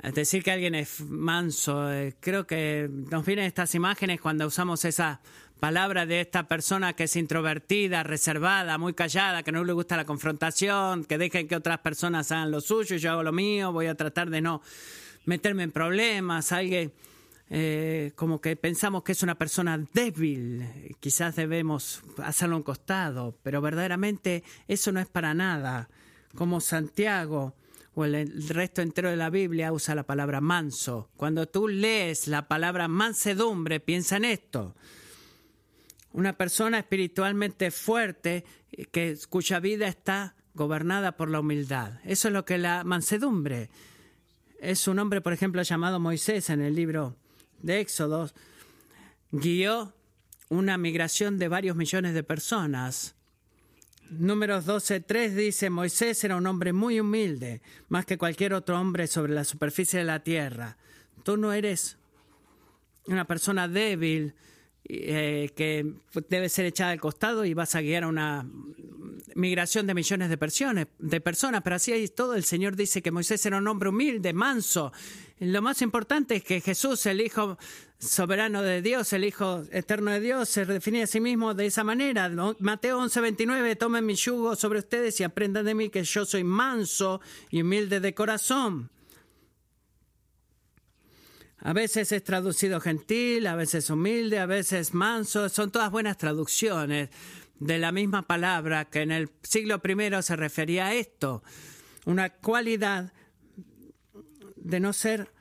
Es 0.00 0.14
decir, 0.14 0.42
que 0.42 0.52
alguien 0.52 0.74
es 0.74 1.00
manso, 1.00 1.92
eh, 1.92 2.16
creo 2.20 2.46
que 2.46 2.88
nos 2.90 3.26
vienen 3.26 3.46
estas 3.46 3.74
imágenes 3.74 4.20
cuando 4.20 4.46
usamos 4.46 4.84
esa 4.84 5.20
palabra 5.58 6.06
de 6.06 6.20
esta 6.20 6.46
persona 6.46 6.92
que 6.92 7.04
es 7.04 7.16
introvertida, 7.16 8.04
reservada, 8.04 8.78
muy 8.78 8.94
callada, 8.94 9.42
que 9.42 9.50
no 9.50 9.64
le 9.64 9.72
gusta 9.72 9.96
la 9.96 10.04
confrontación, 10.04 11.04
que 11.04 11.18
dejen 11.18 11.48
que 11.48 11.56
otras 11.56 11.78
personas 11.78 12.30
hagan 12.30 12.52
lo 12.52 12.60
suyo, 12.60 12.96
yo 12.96 13.10
hago 13.10 13.24
lo 13.24 13.32
mío, 13.32 13.72
voy 13.72 13.86
a 13.86 13.96
tratar 13.96 14.30
de 14.30 14.40
no 14.40 14.62
meterme 15.24 15.64
en 15.64 15.72
problemas, 15.72 16.52
alguien 16.52 16.92
eh, 17.50 18.12
como 18.14 18.40
que 18.40 18.56
pensamos 18.56 19.02
que 19.02 19.12
es 19.12 19.22
una 19.22 19.36
persona 19.36 19.82
débil, 19.94 20.94
quizás 21.00 21.34
debemos 21.36 22.02
hacerlo 22.18 22.56
a 22.56 22.58
un 22.58 22.62
costado, 22.62 23.38
pero 23.42 23.62
verdaderamente 23.62 24.44
eso 24.66 24.92
no 24.92 25.00
es 25.00 25.06
para 25.06 25.32
nada. 25.32 25.88
Como 26.34 26.60
Santiago 26.60 27.54
o 27.94 28.04
el 28.04 28.48
resto 28.48 28.82
entero 28.82 29.08
de 29.08 29.16
la 29.16 29.30
Biblia 29.30 29.72
usa 29.72 29.94
la 29.94 30.04
palabra 30.04 30.42
manso. 30.42 31.08
Cuando 31.16 31.48
tú 31.48 31.68
lees 31.68 32.28
la 32.28 32.48
palabra 32.48 32.86
mansedumbre, 32.86 33.80
piensa 33.80 34.18
en 34.18 34.26
esto. 34.26 34.74
Una 36.12 36.34
persona 36.34 36.78
espiritualmente 36.78 37.70
fuerte 37.70 38.44
que, 38.92 39.18
cuya 39.30 39.58
vida 39.58 39.88
está 39.88 40.34
gobernada 40.54 41.16
por 41.16 41.30
la 41.30 41.40
humildad. 41.40 41.94
Eso 42.04 42.28
es 42.28 42.34
lo 42.34 42.44
que 42.44 42.58
la 42.58 42.84
mansedumbre. 42.84 43.70
Es 44.60 44.86
un 44.86 44.98
hombre, 44.98 45.22
por 45.22 45.32
ejemplo, 45.32 45.62
llamado 45.62 45.98
Moisés 45.98 46.50
en 46.50 46.60
el 46.60 46.74
libro 46.74 47.16
de 47.62 47.80
Éxodo 47.80 48.30
guió 49.30 49.94
una 50.48 50.78
migración 50.78 51.38
de 51.38 51.48
varios 51.48 51.76
millones 51.76 52.14
de 52.14 52.22
personas. 52.22 53.14
Números 54.10 54.66
12.3 54.66 55.34
dice, 55.34 55.68
Moisés 55.68 56.24
era 56.24 56.36
un 56.36 56.46
hombre 56.46 56.72
muy 56.72 56.98
humilde, 56.98 57.60
más 57.88 58.06
que 58.06 58.16
cualquier 58.16 58.54
otro 58.54 58.80
hombre 58.80 59.06
sobre 59.06 59.34
la 59.34 59.44
superficie 59.44 59.98
de 59.98 60.06
la 60.06 60.22
tierra. 60.22 60.78
Tú 61.24 61.36
no 61.36 61.52
eres 61.52 61.98
una 63.06 63.26
persona 63.26 63.68
débil 63.68 64.34
eh, 64.84 65.50
que 65.54 65.92
debe 66.30 66.48
ser 66.48 66.64
echada 66.64 66.92
al 66.92 67.00
costado 67.00 67.44
y 67.44 67.52
vas 67.52 67.74
a 67.74 67.82
guiar 67.82 68.04
a 68.04 68.08
una 68.08 68.46
migración 69.34 69.86
de 69.86 69.94
millones 69.94 70.30
de 70.30 70.38
personas, 70.38 70.86
de 70.98 71.20
personas, 71.20 71.60
pero 71.62 71.76
así 71.76 71.92
es 71.92 72.14
todo. 72.14 72.34
El 72.34 72.44
Señor 72.44 72.76
dice 72.76 73.02
que 73.02 73.10
Moisés 73.10 73.44
era 73.44 73.58
un 73.58 73.68
hombre 73.68 73.90
humilde, 73.90 74.32
manso. 74.32 74.92
Lo 75.40 75.62
más 75.62 75.82
importante 75.82 76.36
es 76.36 76.44
que 76.44 76.60
Jesús, 76.60 77.06
el 77.06 77.20
Hijo 77.20 77.58
soberano 77.98 78.62
de 78.62 78.82
Dios, 78.82 79.12
el 79.12 79.24
Hijo 79.24 79.62
eterno 79.70 80.10
de 80.10 80.20
Dios, 80.20 80.48
se 80.48 80.66
define 80.66 81.04
a 81.04 81.06
sí 81.06 81.20
mismo 81.20 81.54
de 81.54 81.66
esa 81.66 81.84
manera. 81.84 82.28
Mateo 82.58 83.00
11:29, 83.00 83.76
tomen 83.76 84.04
mi 84.04 84.14
yugo 84.14 84.56
sobre 84.56 84.80
ustedes 84.80 85.20
y 85.20 85.24
aprendan 85.24 85.64
de 85.64 85.74
mí 85.74 85.90
que 85.90 86.02
yo 86.02 86.24
soy 86.24 86.42
manso 86.42 87.20
y 87.50 87.62
humilde 87.62 88.00
de 88.00 88.14
corazón. 88.14 88.90
A 91.60 91.72
veces 91.72 92.10
es 92.12 92.22
traducido 92.22 92.80
gentil, 92.80 93.46
a 93.46 93.56
veces 93.56 93.90
humilde, 93.90 94.38
a 94.38 94.46
veces 94.46 94.94
manso, 94.94 95.48
son 95.48 95.70
todas 95.70 95.90
buenas 95.90 96.16
traducciones 96.16 97.10
de 97.58 97.78
la 97.78 97.90
misma 97.90 98.22
palabra 98.26 98.84
que 98.84 99.02
en 99.02 99.10
el 99.10 99.30
siglo 99.42 99.80
I 99.84 100.22
se 100.22 100.36
refería 100.36 100.86
a 100.86 100.94
esto, 100.94 101.42
una 102.06 102.30
cualidad 102.30 103.12
de 104.68 104.80
no 104.80 104.92
ser 104.92 105.32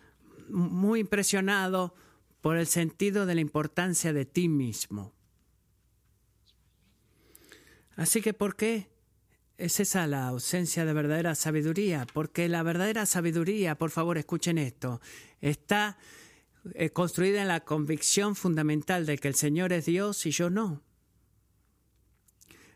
muy 0.47 1.01
impresionado 1.01 1.93
por 2.39 2.55
el 2.55 2.65
sentido 2.65 3.25
de 3.25 3.35
la 3.35 3.41
importancia 3.41 4.13
de 4.13 4.25
ti 4.25 4.47
mismo. 4.47 5.13
Así 7.97 8.21
que, 8.21 8.33
¿por 8.33 8.55
qué 8.55 8.87
es 9.57 9.81
esa 9.81 10.07
la 10.07 10.29
ausencia 10.29 10.85
de 10.85 10.93
verdadera 10.93 11.35
sabiduría? 11.35 12.07
Porque 12.13 12.47
la 12.47 12.63
verdadera 12.63 13.05
sabiduría, 13.05 13.77
por 13.77 13.91
favor, 13.91 14.17
escuchen 14.17 14.57
esto, 14.57 15.01
está 15.41 15.97
eh, 16.73 16.91
construida 16.91 17.41
en 17.41 17.49
la 17.49 17.65
convicción 17.65 18.33
fundamental 18.33 19.05
de 19.05 19.17
que 19.17 19.27
el 19.27 19.35
Señor 19.35 19.73
es 19.73 19.87
Dios 19.87 20.25
y 20.25 20.31
yo 20.31 20.49
no. 20.49 20.83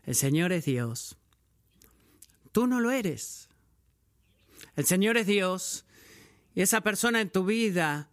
El 0.04 0.16
Señor 0.16 0.52
es 0.52 0.66
Dios. 0.66 1.16
Tú 2.50 2.66
no 2.66 2.78
lo 2.78 2.90
eres. 2.90 3.48
El 4.76 4.84
Señor 4.84 5.16
es 5.16 5.26
Dios 5.26 5.86
y 6.54 6.62
esa 6.62 6.80
persona 6.80 7.20
en 7.20 7.30
tu 7.30 7.44
vida 7.44 8.10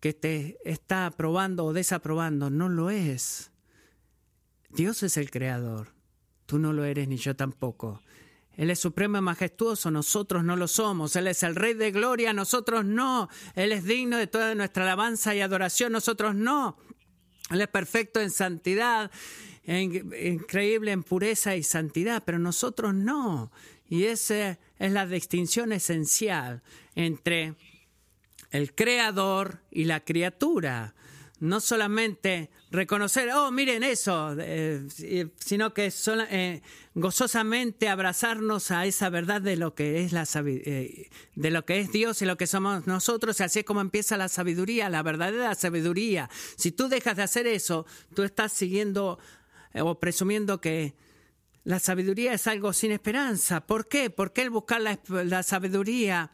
que 0.00 0.12
te 0.14 0.58
está 0.64 1.06
aprobando 1.06 1.64
o 1.64 1.72
desaprobando 1.72 2.50
no 2.50 2.68
lo 2.68 2.90
es. 2.90 3.50
Dios 4.70 5.02
es 5.02 5.16
el 5.16 5.30
creador. 5.30 5.92
Tú 6.46 6.58
no 6.58 6.72
lo 6.72 6.84
eres 6.84 7.08
ni 7.08 7.16
yo 7.16 7.36
tampoco. 7.36 8.02
Él 8.56 8.70
es 8.70 8.78
supremo 8.78 9.18
y 9.18 9.20
majestuoso, 9.20 9.90
nosotros 9.90 10.44
no 10.44 10.56
lo 10.56 10.68
somos. 10.68 11.16
Él 11.16 11.28
es 11.28 11.42
el 11.42 11.54
Rey 11.54 11.74
de 11.74 11.92
Gloria, 11.92 12.32
nosotros 12.32 12.84
no. 12.84 13.28
Él 13.54 13.72
es 13.72 13.84
digno 13.84 14.16
de 14.16 14.26
toda 14.26 14.54
nuestra 14.54 14.82
alabanza 14.84 15.34
y 15.34 15.40
adoración, 15.40 15.92
nosotros 15.92 16.34
no. 16.34 16.76
Él 17.50 17.60
es 17.60 17.68
perfecto 17.68 18.20
en 18.20 18.30
santidad, 18.30 19.10
increíble 19.64 20.92
en 20.92 21.02
pureza 21.02 21.56
y 21.56 21.62
santidad, 21.62 22.22
pero 22.24 22.38
nosotros 22.38 22.94
no. 22.94 23.50
Y 23.88 24.04
esa 24.04 24.58
es 24.78 24.92
la 24.92 25.06
distinción 25.06 25.72
esencial 25.72 26.62
entre 26.94 27.56
el 28.50 28.74
creador 28.74 29.62
y 29.70 29.84
la 29.84 30.00
criatura 30.00 30.94
no 31.40 31.58
solamente 31.60 32.50
reconocer, 32.70 33.30
oh, 33.32 33.50
miren 33.50 33.82
eso, 33.82 34.36
eh, 34.38 34.86
sino 35.38 35.72
que 35.72 35.90
eh, 36.30 36.62
gozosamente 36.94 37.88
abrazarnos 37.88 38.70
a 38.70 38.84
esa 38.84 39.08
verdad 39.08 39.40
de 39.40 39.56
lo 39.56 39.74
que 39.74 40.04
es 40.04 40.12
la 40.12 40.28
eh, 40.44 41.08
de 41.34 41.50
lo 41.50 41.64
que 41.64 41.80
es 41.80 41.90
Dios 41.92 42.20
y 42.20 42.26
lo 42.26 42.36
que 42.36 42.46
somos 42.46 42.86
nosotros, 42.86 43.40
así 43.40 43.60
es 43.60 43.64
como 43.64 43.80
empieza 43.80 44.18
la 44.18 44.28
sabiduría, 44.28 44.90
la 44.90 45.02
verdadera 45.02 45.54
sabiduría. 45.54 46.28
Si 46.56 46.72
tú 46.72 46.88
dejas 46.88 47.16
de 47.16 47.22
hacer 47.22 47.46
eso, 47.46 47.86
tú 48.14 48.22
estás 48.22 48.52
siguiendo 48.52 49.18
o 49.74 49.98
presumiendo 49.98 50.60
que 50.60 50.94
la 51.64 51.78
sabiduría 51.78 52.34
es 52.34 52.46
algo 52.46 52.74
sin 52.74 52.92
esperanza. 52.92 53.66
¿Por 53.66 53.88
qué? 53.88 54.10
Porque 54.10 54.42
el 54.42 54.50
buscar 54.50 54.82
la 54.82 55.42
sabiduría 55.42 56.32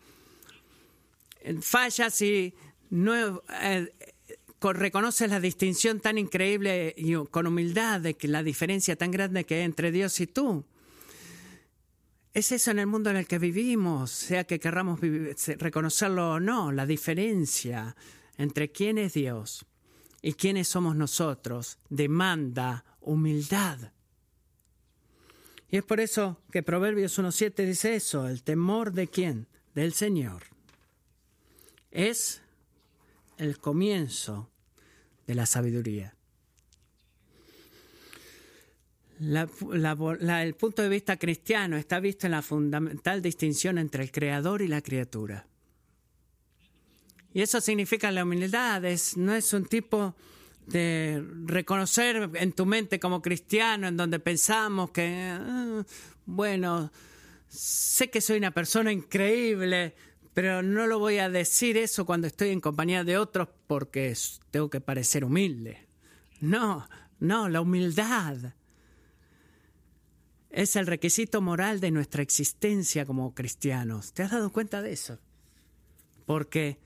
falla 1.60 2.10
si 2.10 2.54
no 2.90 3.42
reconoces 4.60 5.30
la 5.30 5.40
distinción 5.40 6.00
tan 6.00 6.18
increíble 6.18 6.94
y 6.96 7.14
con 7.26 7.46
humildad 7.46 8.00
de 8.00 8.14
que 8.14 8.28
la 8.28 8.42
diferencia 8.42 8.96
tan 8.96 9.10
grande 9.10 9.44
que 9.44 9.56
hay 9.56 9.62
entre 9.62 9.92
Dios 9.92 10.18
y 10.20 10.26
tú. 10.26 10.64
Es 12.34 12.52
eso 12.52 12.70
en 12.70 12.78
el 12.78 12.86
mundo 12.86 13.10
en 13.10 13.16
el 13.16 13.26
que 13.26 13.38
vivimos, 13.38 14.10
sea 14.10 14.44
que 14.44 14.60
querramos 14.60 15.00
reconocerlo 15.58 16.32
o 16.32 16.40
no, 16.40 16.70
la 16.70 16.84
diferencia 16.84 17.96
entre 18.36 18.70
quién 18.70 18.98
es 18.98 19.14
Dios 19.14 19.64
y 20.20 20.34
quiénes 20.34 20.68
somos 20.68 20.96
nosotros 20.96 21.78
demanda 21.88 22.84
humildad. 23.00 23.92
Y 25.70 25.78
es 25.78 25.84
por 25.84 26.00
eso 26.00 26.42
que 26.52 26.62
Proverbios 26.62 27.18
1.7 27.18 27.64
dice 27.64 27.96
eso, 27.96 28.28
el 28.28 28.42
temor 28.42 28.92
de 28.92 29.08
quién? 29.08 29.48
Del 29.74 29.94
Señor. 29.94 30.55
Es 31.96 32.42
el 33.38 33.58
comienzo 33.58 34.50
de 35.26 35.34
la 35.34 35.46
sabiduría. 35.46 36.14
el 39.18 40.54
punto 40.56 40.82
de 40.82 40.90
vista 40.90 41.16
cristiano 41.16 41.78
está 41.78 41.98
visto 41.98 42.26
en 42.26 42.32
la 42.32 42.42
fundamental 42.42 43.22
distinción 43.22 43.78
entre 43.78 44.02
el 44.02 44.12
creador 44.12 44.60
y 44.60 44.68
la 44.68 44.82
criatura. 44.82 45.46
Y 47.32 47.40
eso 47.40 47.62
significa 47.62 48.12
la 48.12 48.24
humildad, 48.24 48.82
no 49.16 49.34
es 49.34 49.52
un 49.54 49.64
tipo 49.64 50.14
de 50.66 51.24
reconocer 51.46 52.28
en 52.34 52.52
tu 52.52 52.66
mente 52.66 53.00
como 53.00 53.22
cristiano, 53.22 53.88
en 53.88 53.96
donde 53.96 54.18
pensamos 54.18 54.90
que, 54.90 55.30
ah, 55.30 55.82
bueno, 56.26 56.92
sé 57.48 58.10
que 58.10 58.20
soy 58.20 58.36
una 58.36 58.50
persona 58.50 58.92
increíble, 58.92 59.94
pero 60.36 60.62
no 60.62 60.86
lo 60.86 60.98
voy 60.98 61.16
a 61.16 61.30
decir 61.30 61.78
eso 61.78 62.04
cuando 62.04 62.26
estoy 62.26 62.50
en 62.50 62.60
compañía 62.60 63.04
de 63.04 63.16
otros 63.16 63.48
porque 63.66 64.14
tengo 64.50 64.68
que 64.68 64.82
parecer 64.82 65.24
humilde. 65.24 65.88
No, 66.40 66.86
no, 67.20 67.48
la 67.48 67.62
humildad 67.62 68.52
es 70.50 70.76
el 70.76 70.86
requisito 70.86 71.40
moral 71.40 71.80
de 71.80 71.90
nuestra 71.90 72.20
existencia 72.20 73.06
como 73.06 73.34
cristianos. 73.34 74.12
¿Te 74.12 74.24
has 74.24 74.30
dado 74.30 74.52
cuenta 74.52 74.82
de 74.82 74.92
eso? 74.92 75.18
Porque 76.26 76.80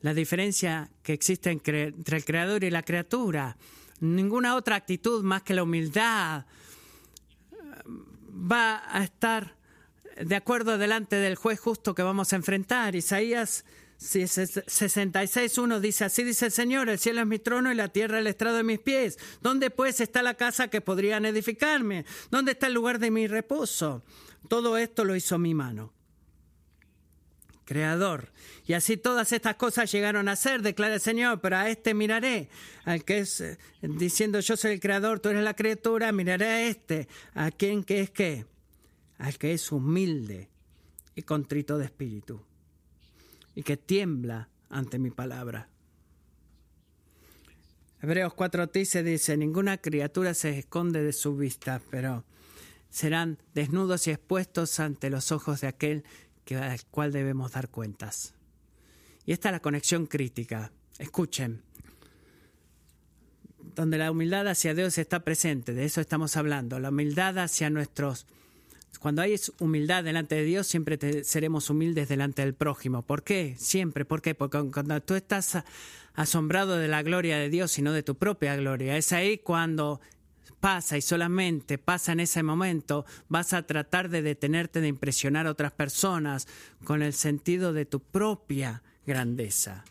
la 0.00 0.12
diferencia 0.12 0.90
que 1.04 1.12
existe 1.12 1.52
entre 1.52 1.94
el 1.94 2.24
creador 2.24 2.64
y 2.64 2.70
la 2.70 2.82
criatura, 2.82 3.56
ninguna 4.00 4.56
otra 4.56 4.74
actitud 4.74 5.22
más 5.22 5.44
que 5.44 5.54
la 5.54 5.62
humildad 5.62 6.44
va 8.32 8.82
a 8.84 9.04
estar 9.04 9.55
de 10.20 10.36
acuerdo 10.36 10.78
delante 10.78 11.16
del 11.16 11.36
juez 11.36 11.60
justo 11.60 11.94
que 11.94 12.02
vamos 12.02 12.32
a 12.32 12.36
enfrentar. 12.36 12.94
Isaías 12.94 13.64
66.1 13.98 15.80
dice, 15.80 16.04
así 16.04 16.22
dice 16.24 16.46
el 16.46 16.52
Señor, 16.52 16.88
el 16.88 16.98
cielo 16.98 17.20
es 17.20 17.26
mi 17.26 17.38
trono 17.38 17.72
y 17.72 17.74
la 17.74 17.88
tierra 17.88 18.18
el 18.18 18.26
estrado 18.26 18.56
de 18.56 18.62
mis 18.62 18.78
pies. 18.78 19.18
¿Dónde 19.40 19.70
pues 19.70 20.00
está 20.00 20.22
la 20.22 20.34
casa 20.34 20.68
que 20.68 20.80
podrían 20.80 21.24
edificarme? 21.24 22.04
¿Dónde 22.30 22.52
está 22.52 22.66
el 22.66 22.74
lugar 22.74 22.98
de 22.98 23.10
mi 23.10 23.26
reposo? 23.26 24.04
Todo 24.48 24.78
esto 24.78 25.04
lo 25.04 25.16
hizo 25.16 25.38
mi 25.38 25.54
mano. 25.54 25.92
Creador. 27.64 28.32
Y 28.64 28.74
así 28.74 28.96
todas 28.96 29.32
estas 29.32 29.56
cosas 29.56 29.90
llegaron 29.90 30.28
a 30.28 30.36
ser, 30.36 30.62
declara 30.62 30.94
el 30.94 31.00
Señor, 31.00 31.40
pero 31.40 31.56
a 31.56 31.68
este 31.68 31.94
miraré, 31.94 32.48
al 32.84 33.04
que 33.04 33.18
es, 33.18 33.40
eh, 33.40 33.58
diciendo 33.82 34.38
yo 34.40 34.56
soy 34.56 34.72
el 34.72 34.80
creador, 34.80 35.18
tú 35.18 35.30
eres 35.30 35.42
la 35.42 35.54
criatura, 35.54 36.12
miraré 36.12 36.46
a 36.46 36.62
este, 36.62 37.08
a 37.34 37.50
quien 37.50 37.82
que 37.82 38.02
es 38.02 38.10
qué 38.10 38.46
al 39.18 39.38
que 39.38 39.52
es 39.52 39.72
humilde 39.72 40.50
y 41.14 41.22
contrito 41.22 41.78
de 41.78 41.86
espíritu, 41.86 42.42
y 43.54 43.62
que 43.62 43.76
tiembla 43.76 44.48
ante 44.68 44.98
mi 44.98 45.10
palabra. 45.10 45.68
Hebreos 48.02 48.34
4.13 48.34 49.02
dice, 49.02 49.36
ninguna 49.36 49.78
criatura 49.78 50.34
se 50.34 50.58
esconde 50.58 51.02
de 51.02 51.12
su 51.12 51.36
vista, 51.36 51.80
pero 51.90 52.24
serán 52.90 53.38
desnudos 53.54 54.06
y 54.06 54.10
expuestos 54.10 54.78
ante 54.80 55.10
los 55.10 55.32
ojos 55.32 55.62
de 55.62 55.68
aquel 55.68 56.04
que, 56.44 56.56
al 56.56 56.84
cual 56.86 57.12
debemos 57.12 57.52
dar 57.52 57.70
cuentas. 57.70 58.34
Y 59.24 59.32
esta 59.32 59.48
es 59.48 59.52
la 59.52 59.60
conexión 59.60 60.06
crítica. 60.06 60.72
Escuchen, 60.98 61.62
donde 63.58 63.98
la 63.98 64.10
humildad 64.10 64.46
hacia 64.48 64.74
Dios 64.74 64.98
está 64.98 65.24
presente, 65.24 65.74
de 65.74 65.84
eso 65.84 66.00
estamos 66.00 66.36
hablando, 66.36 66.78
la 66.78 66.90
humildad 66.90 67.38
hacia 67.38 67.70
nuestros 67.70 68.26
cuando 68.98 69.22
hay 69.22 69.36
humildad 69.58 70.04
delante 70.04 70.34
de 70.34 70.44
Dios, 70.44 70.66
siempre 70.66 71.24
seremos 71.24 71.70
humildes 71.70 72.08
delante 72.08 72.42
del 72.42 72.54
prójimo. 72.54 73.02
¿Por 73.02 73.22
qué? 73.22 73.54
Siempre. 73.58 74.04
¿Por 74.04 74.22
qué? 74.22 74.34
Porque 74.34 74.70
cuando 74.72 75.00
tú 75.00 75.14
estás 75.14 75.58
asombrado 76.14 76.76
de 76.76 76.88
la 76.88 77.02
gloria 77.02 77.38
de 77.38 77.50
Dios 77.50 77.78
y 77.78 77.82
no 77.82 77.92
de 77.92 78.02
tu 78.02 78.16
propia 78.16 78.56
gloria, 78.56 78.96
es 78.96 79.12
ahí 79.12 79.38
cuando 79.38 80.00
pasa 80.60 80.96
y 80.96 81.02
solamente 81.02 81.78
pasa 81.78 82.12
en 82.12 82.20
ese 82.20 82.42
momento, 82.42 83.04
vas 83.28 83.52
a 83.52 83.66
tratar 83.66 84.08
de 84.08 84.22
detenerte 84.22 84.80
de 84.80 84.88
impresionar 84.88 85.46
a 85.46 85.50
otras 85.50 85.72
personas 85.72 86.48
con 86.84 87.02
el 87.02 87.12
sentido 87.12 87.72
de 87.72 87.84
tu 87.84 88.00
propia 88.00 88.82
grandeza. 89.06 89.84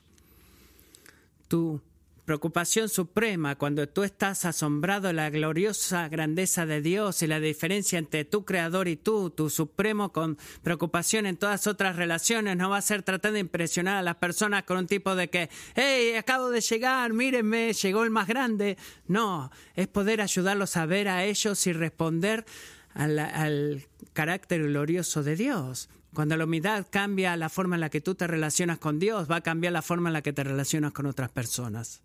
Tú 1.47 1.81
preocupación 2.25 2.89
suprema 2.89 3.55
cuando 3.55 3.87
tú 3.87 4.03
estás 4.03 4.45
asombrado 4.45 5.07
de 5.07 5.13
la 5.13 5.29
gloriosa 5.29 6.09
grandeza 6.09 6.65
de 6.65 6.81
Dios 6.81 7.21
y 7.21 7.27
la 7.27 7.39
diferencia 7.39 7.99
entre 7.99 8.25
tu 8.25 8.43
creador 8.43 8.87
y 8.87 8.97
tú, 8.97 9.29
tu 9.29 9.49
supremo 9.49 10.11
con 10.11 10.37
preocupación 10.63 11.27
en 11.27 11.37
todas 11.37 11.67
otras 11.67 11.95
relaciones, 11.95 12.57
no 12.57 12.69
va 12.69 12.77
a 12.77 12.81
ser 12.81 13.03
tratar 13.03 13.31
de 13.31 13.39
impresionar 13.39 13.97
a 13.97 14.01
las 14.01 14.15
personas 14.15 14.63
con 14.63 14.77
un 14.77 14.87
tipo 14.87 15.15
de 15.15 15.29
que, 15.29 15.49
hey, 15.75 16.15
acabo 16.15 16.49
de 16.49 16.61
llegar, 16.61 17.13
mírenme, 17.13 17.73
llegó 17.73 18.03
el 18.03 18.09
más 18.09 18.27
grande. 18.27 18.77
No, 19.07 19.51
es 19.75 19.87
poder 19.87 20.21
ayudarlos 20.21 20.77
a 20.77 20.85
ver 20.85 21.07
a 21.07 21.23
ellos 21.23 21.65
y 21.67 21.73
responder 21.73 22.45
al, 22.93 23.19
al 23.19 23.85
carácter 24.13 24.63
glorioso 24.63 25.21
de 25.21 25.35
Dios. 25.35 25.89
Cuando 26.13 26.37
la 26.37 26.45
humildad 26.45 26.87
cambia 26.89 27.35
la 27.35 27.49
forma 27.49 27.75
en 27.75 27.81
la 27.81 27.89
que 27.89 28.01
tú 28.01 28.15
te 28.15 28.25
relacionas 28.25 28.79
con 28.79 28.99
Dios, 28.99 29.29
va 29.29 29.37
a 29.37 29.41
cambiar 29.41 29.73
la 29.73 29.81
forma 29.81 30.09
en 30.09 30.13
la 30.13 30.21
que 30.21 30.33
te 30.33 30.43
relacionas 30.43 30.93
con 30.93 31.05
otras 31.05 31.29
personas. 31.29 32.01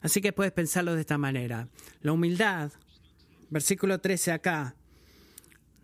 Así 0.00 0.20
que 0.20 0.32
puedes 0.32 0.52
pensarlo 0.52 0.94
de 0.94 1.00
esta 1.00 1.18
manera. 1.18 1.68
La 2.00 2.12
humildad, 2.12 2.72
versículo 3.50 4.00
13 4.00 4.32
acá, 4.32 4.76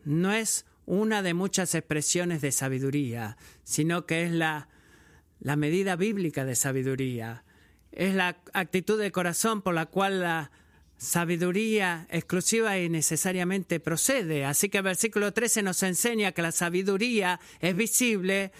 no 0.05 0.33
es 0.33 0.67
una 0.87 1.23
de 1.23 1.35
muchas 1.35 1.75
expresiones 1.75 2.41
de 2.41 2.53
sabiduría, 2.53 3.37
sino 3.65 4.07
que 4.07 4.25
es 4.25 4.33
la, 4.33 4.69
la 5.41 5.57
medida 5.57 5.97
bíblica 5.97 6.45
de 6.45 6.55
sabiduría. 6.55 7.45
Es 7.93 8.15
la 8.15 8.43
actitud 8.53 8.99
de 8.99 9.13
corazón 9.13 9.63
por 9.63 9.75
la 9.75 9.87
cual 9.87 10.21
la 10.21 10.51
sabiduría 10.97 12.07
exclusiva 12.11 12.79
y 12.79 12.89
necesariamente 12.89 13.81
procede. 13.81 14.45
Así 14.45 14.69
que 14.69 14.79
el 14.79 14.85
versículo 14.85 15.33
13 15.33 15.63
nos 15.63 15.83
enseña 15.83 16.33
que 16.33 16.43
la 16.43 16.53
sabiduría 16.53 17.41
es 17.61 17.75
visible, 17.75 18.53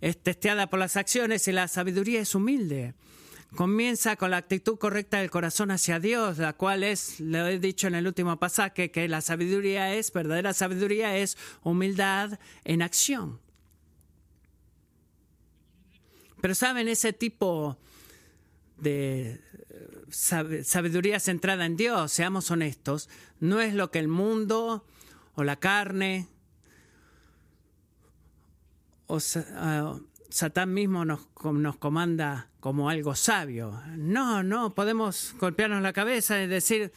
es 0.00 0.22
testeada 0.22 0.70
por 0.70 0.78
las 0.78 0.96
acciones 0.96 1.48
y 1.48 1.52
la 1.52 1.66
sabiduría 1.66 2.20
es 2.20 2.34
humilde. 2.36 2.94
Comienza 3.54 4.16
con 4.16 4.30
la 4.30 4.36
actitud 4.36 4.78
correcta 4.78 5.18
del 5.18 5.30
corazón 5.30 5.70
hacia 5.70 6.00
Dios, 6.00 6.38
la 6.38 6.52
cual 6.52 6.84
es, 6.84 7.20
lo 7.20 7.46
he 7.46 7.58
dicho 7.58 7.86
en 7.86 7.94
el 7.94 8.06
último 8.06 8.38
pasaje, 8.38 8.90
que 8.90 9.08
la 9.08 9.20
sabiduría 9.20 9.94
es, 9.94 10.12
verdadera 10.12 10.52
sabiduría 10.52 11.16
es 11.16 11.36
humildad 11.62 12.38
en 12.64 12.82
acción. 12.82 13.40
Pero 16.40 16.54
saben, 16.54 16.88
ese 16.88 17.12
tipo 17.12 17.78
de 18.76 19.40
sabiduría 20.10 21.18
centrada 21.18 21.66
en 21.66 21.76
Dios, 21.76 22.12
seamos 22.12 22.50
honestos, 22.50 23.08
no 23.40 23.60
es 23.60 23.74
lo 23.74 23.90
que 23.90 23.98
el 23.98 24.08
mundo 24.08 24.84
o 25.34 25.44
la 25.44 25.56
carne 25.56 26.28
o 29.06 29.18
ah, 29.56 29.98
Satán 30.30 30.74
mismo 30.74 31.06
nos, 31.06 31.26
nos 31.42 31.76
comanda 31.76 32.50
como 32.68 32.90
algo 32.90 33.14
sabio. 33.14 33.82
No, 33.96 34.42
no, 34.42 34.74
podemos 34.74 35.34
golpearnos 35.40 35.80
la 35.80 35.94
cabeza 35.94 36.42
y 36.42 36.46
decir, 36.46 36.92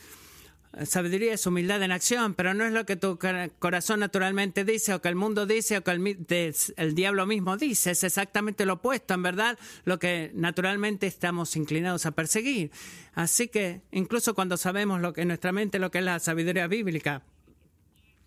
sabiduría 0.83 1.33
es 1.33 1.47
humildad 1.47 1.81
en 1.81 1.93
acción, 1.93 2.33
pero 2.33 2.53
no 2.53 2.65
es 2.65 2.73
lo 2.73 2.85
que 2.85 2.97
tu 2.97 3.17
corazón 3.57 4.01
naturalmente 4.01 4.65
dice 4.65 4.93
o 4.93 5.01
que 5.01 5.07
el 5.07 5.15
mundo 5.15 5.45
dice 5.45 5.77
o 5.77 5.83
que 5.85 5.91
el, 5.91 6.93
diablo 6.93 7.25
mismo 7.25 7.55
dice, 7.55 7.91
es 7.91 8.03
exactamente 8.03 8.65
lo 8.65 8.73
opuesto, 8.73 9.13
en 9.13 9.23
verdad, 9.23 9.57
lo 9.85 9.97
que 9.97 10.31
naturalmente 10.33 11.07
estamos 11.07 11.55
inclinados 11.55 12.05
a 12.05 12.11
perseguir. 12.11 12.69
Así 13.13 13.47
que 13.47 13.81
incluso 13.93 14.35
cuando 14.35 14.57
sabemos 14.57 14.99
lo 14.99 15.13
que 15.13 15.21
en 15.21 15.29
nuestra 15.29 15.53
mente 15.53 15.79
lo 15.79 15.89
que 15.89 15.99
es 15.99 16.03
la 16.03 16.19
sabiduría 16.19 16.67
bíblica, 16.67 17.23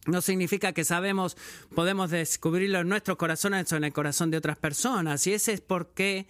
no 0.06 0.22
significa 0.22 0.72
que 0.72 0.84
sabemos, 0.84 1.36
podemos 1.74 2.10
descubrirlo 2.10 2.78
en 2.78 2.88
nuestros 2.88 3.18
corazones 3.18 3.70
o 3.70 3.76
en 3.76 3.84
el 3.84 3.92
corazón 3.92 4.30
de 4.30 4.38
otras 4.38 4.56
personas. 4.56 5.26
Y 5.26 5.34
ese 5.34 5.52
es 5.52 5.60
por 5.60 5.92
qué, 5.92 6.26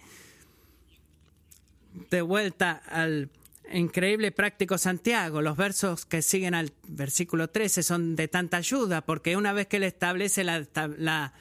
de 2.09 2.21
vuelta 2.21 2.81
al 2.87 3.29
increíble 3.71 4.31
práctico 4.31 4.77
Santiago, 4.77 5.41
los 5.41 5.57
versos 5.57 6.05
que 6.05 6.21
siguen 6.21 6.53
al 6.53 6.71
versículo 6.87 7.49
13 7.49 7.83
son 7.83 8.15
de 8.15 8.27
tanta 8.27 8.57
ayuda, 8.57 9.01
porque 9.01 9.35
una 9.37 9.53
vez 9.53 9.67
que 9.67 9.77
él 9.77 9.83
establece 9.83 10.43
la, 10.43 10.63
la 10.75 11.33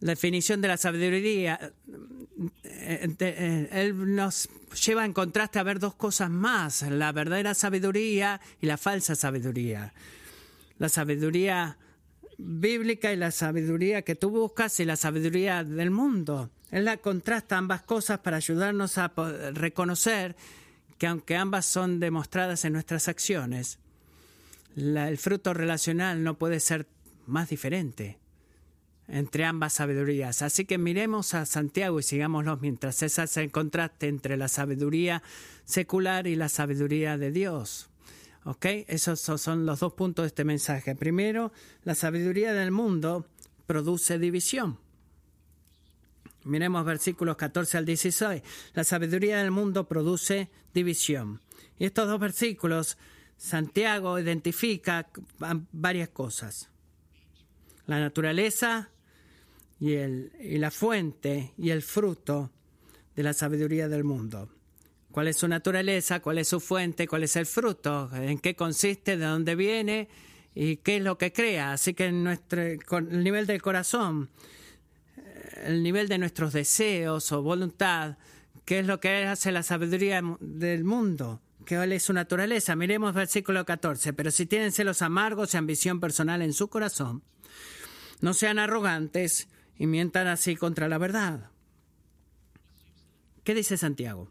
definición 0.00 0.60
de 0.60 0.68
la 0.68 0.76
sabiduría, 0.76 1.72
eh, 2.64 3.16
eh, 3.18 3.68
él 3.72 4.14
nos 4.14 4.48
lleva 4.84 5.04
en 5.04 5.12
contraste 5.12 5.58
a 5.58 5.62
ver 5.62 5.78
dos 5.78 5.94
cosas 5.94 6.30
más, 6.30 6.82
la 6.82 7.12
verdadera 7.12 7.54
sabiduría 7.54 8.40
y 8.60 8.66
la 8.66 8.76
falsa 8.76 9.14
sabiduría. 9.14 9.92
La 10.78 10.88
sabiduría 10.88 11.76
bíblica 12.38 13.12
y 13.12 13.16
la 13.16 13.32
sabiduría 13.32 14.02
que 14.02 14.14
tú 14.14 14.30
buscas 14.30 14.78
y 14.80 14.84
la 14.84 14.96
sabiduría 14.96 15.64
del 15.64 15.90
mundo. 15.90 16.50
Él 16.70 16.84
la 16.84 16.96
contrasta 16.98 17.58
ambas 17.58 17.82
cosas 17.82 18.20
para 18.20 18.36
ayudarnos 18.36 18.96
a 18.96 19.12
reconocer 19.52 20.36
que 20.96 21.06
aunque 21.06 21.36
ambas 21.36 21.66
son 21.66 22.00
demostradas 22.00 22.64
en 22.64 22.72
nuestras 22.72 23.08
acciones, 23.08 23.78
el 24.76 25.18
fruto 25.18 25.52
relacional 25.52 26.22
no 26.22 26.38
puede 26.38 26.60
ser 26.60 26.86
más 27.26 27.50
diferente 27.50 28.18
entre 29.08 29.44
ambas 29.44 29.72
sabidurías. 29.72 30.42
Así 30.42 30.66
que 30.66 30.78
miremos 30.78 31.34
a 31.34 31.46
Santiago 31.46 31.98
y 31.98 32.02
sigámoslo 32.02 32.56
mientras 32.58 33.02
ese 33.02 33.22
es 33.22 33.36
el 33.38 33.50
contraste 33.50 34.08
entre 34.08 34.36
la 34.36 34.48
sabiduría 34.48 35.22
secular 35.64 36.26
y 36.26 36.36
la 36.36 36.48
sabiduría 36.48 37.16
de 37.16 37.30
Dios. 37.30 37.88
¿Ok? 38.48 38.64
Esos 38.86 39.20
son 39.20 39.66
los 39.66 39.80
dos 39.80 39.92
puntos 39.92 40.22
de 40.22 40.28
este 40.28 40.42
mensaje. 40.42 40.94
Primero, 40.94 41.52
la 41.82 41.94
sabiduría 41.94 42.54
del 42.54 42.70
mundo 42.70 43.26
produce 43.66 44.18
división. 44.18 44.78
Miremos 46.44 46.82
versículos 46.86 47.36
14 47.36 47.76
al 47.76 47.84
16. 47.84 48.42
La 48.72 48.84
sabiduría 48.84 49.36
del 49.36 49.50
mundo 49.50 49.86
produce 49.86 50.48
división. 50.72 51.42
Y 51.78 51.84
estos 51.84 52.08
dos 52.08 52.18
versículos, 52.18 52.96
Santiago 53.36 54.18
identifica 54.18 55.10
varias 55.70 56.08
cosas. 56.08 56.70
La 57.84 58.00
naturaleza 58.00 58.88
y, 59.78 59.92
el, 59.92 60.32
y 60.40 60.56
la 60.56 60.70
fuente 60.70 61.52
y 61.58 61.68
el 61.68 61.82
fruto 61.82 62.50
de 63.14 63.24
la 63.24 63.34
sabiduría 63.34 63.88
del 63.88 64.04
mundo 64.04 64.48
cuál 65.18 65.26
es 65.26 65.38
su 65.38 65.48
naturaleza, 65.48 66.20
cuál 66.20 66.38
es 66.38 66.46
su 66.46 66.60
fuente, 66.60 67.08
cuál 67.08 67.24
es 67.24 67.34
el 67.34 67.44
fruto, 67.44 68.08
en 68.14 68.38
qué 68.38 68.54
consiste, 68.54 69.16
de 69.16 69.24
dónde 69.24 69.56
viene 69.56 70.08
y 70.54 70.76
qué 70.76 70.98
es 70.98 71.02
lo 71.02 71.18
que 71.18 71.32
crea. 71.32 71.72
Así 71.72 71.92
que 71.92 72.12
nuestro, 72.12 72.62
el 72.62 73.24
nivel 73.24 73.44
del 73.44 73.60
corazón, 73.60 74.30
el 75.64 75.82
nivel 75.82 76.06
de 76.06 76.18
nuestros 76.18 76.52
deseos 76.52 77.32
o 77.32 77.42
voluntad, 77.42 78.16
qué 78.64 78.78
es 78.78 78.86
lo 78.86 79.00
que 79.00 79.26
hace 79.26 79.50
la 79.50 79.64
sabiduría 79.64 80.22
del 80.38 80.84
mundo, 80.84 81.42
cuál 81.66 81.90
es 81.90 82.04
su 82.04 82.12
naturaleza. 82.12 82.76
Miremos 82.76 83.12
versículo 83.12 83.64
14. 83.64 84.12
Pero 84.12 84.30
si 84.30 84.46
tienen 84.46 84.70
celos 84.70 85.02
amargos 85.02 85.52
y 85.52 85.56
ambición 85.56 85.98
personal 85.98 86.42
en 86.42 86.52
su 86.52 86.68
corazón, 86.68 87.24
no 88.20 88.34
sean 88.34 88.60
arrogantes 88.60 89.48
y 89.76 89.88
mientan 89.88 90.28
así 90.28 90.54
contra 90.54 90.86
la 90.86 90.98
verdad. 90.98 91.50
¿Qué 93.42 93.52
dice 93.52 93.76
Santiago? 93.76 94.30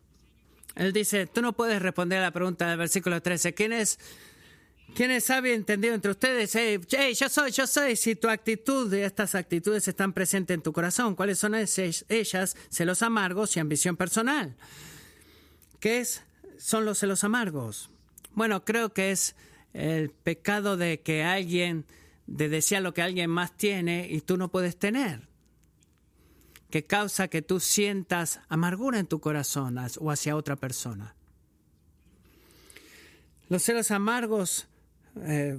Él 0.77 0.93
dice, 0.93 1.25
tú 1.25 1.41
no 1.41 1.53
puedes 1.53 1.81
responder 1.81 2.19
a 2.19 2.23
la 2.23 2.31
pregunta 2.31 2.69
del 2.69 2.77
versículo 2.77 3.21
13. 3.21 3.53
¿Quién 3.55 3.73
es, 3.73 3.97
quién 4.93 5.09
es 5.09 5.23
sabio 5.23 5.53
entendido 5.53 5.95
entre 5.95 6.11
ustedes? 6.11 6.55
Hey, 6.55 6.79
yo 7.19 7.29
soy, 7.29 7.51
yo 7.51 7.65
soy. 7.65 7.95
Si 7.95 8.15
tu 8.15 8.29
actitud 8.29 8.93
y 8.93 9.01
estas 9.01 9.33
actitudes 9.33 9.87
están 9.87 10.13
presentes 10.13 10.53
en 10.53 10.61
tu 10.61 10.71
corazón, 10.71 11.15
¿cuáles 11.15 11.39
son 11.39 11.55
ellas? 11.55 12.55
Celos 12.69 13.01
amargos 13.01 13.57
y 13.57 13.59
ambición 13.59 13.97
personal. 13.97 14.55
¿Qué 15.79 15.99
es? 15.99 16.21
son 16.57 16.85
los 16.85 16.99
celos 16.99 17.23
amargos? 17.23 17.89
Bueno, 18.33 18.63
creo 18.63 18.93
que 18.93 19.11
es 19.11 19.35
el 19.73 20.09
pecado 20.09 20.77
de 20.77 21.01
que 21.01 21.23
alguien, 21.23 21.85
de 22.27 22.49
desear 22.49 22.83
lo 22.83 22.93
que 22.93 23.01
alguien 23.01 23.29
más 23.29 23.55
tiene 23.55 24.07
y 24.09 24.21
tú 24.21 24.37
no 24.37 24.49
puedes 24.49 24.77
tener 24.77 25.27
que 26.69 26.85
causa 26.85 27.27
que 27.27 27.41
tú 27.41 27.59
sientas 27.59 28.41
amargura 28.49 28.99
en 28.99 29.07
tu 29.07 29.19
corazón 29.19 29.77
o 29.99 30.11
hacia 30.11 30.35
otra 30.35 30.55
persona. 30.55 31.15
Los 33.49 33.63
celos 33.63 33.91
amargos 33.91 34.67
eh, 35.25 35.57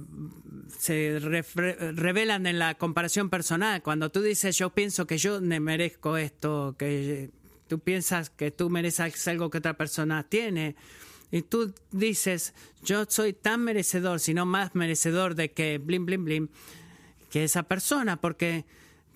se 0.77 1.19
revelan 1.19 2.45
en 2.45 2.59
la 2.59 2.75
comparación 2.75 3.29
personal. 3.29 3.81
Cuando 3.81 4.11
tú 4.11 4.21
dices 4.21 4.57
yo 4.57 4.69
pienso 4.69 5.07
que 5.07 5.17
yo 5.17 5.41
me 5.41 5.59
merezco 5.59 6.17
esto, 6.17 6.75
que 6.77 7.31
tú 7.67 7.79
piensas 7.79 8.29
que 8.29 8.51
tú 8.51 8.69
mereces 8.69 9.27
algo 9.27 9.49
que 9.49 9.57
otra 9.57 9.75
persona 9.75 10.23
tiene, 10.23 10.75
y 11.31 11.41
tú 11.41 11.73
dices 11.91 12.53
yo 12.83 13.05
soy 13.07 13.33
tan 13.33 13.63
merecedor, 13.63 14.19
si 14.19 14.33
no 14.33 14.45
más 14.45 14.75
merecedor 14.75 15.35
de 15.35 15.51
que 15.51 15.79
blim, 15.79 16.05
blim, 16.05 16.25
blim, 16.25 16.49
que 17.29 17.43
esa 17.43 17.63
persona, 17.63 18.17
porque 18.17 18.65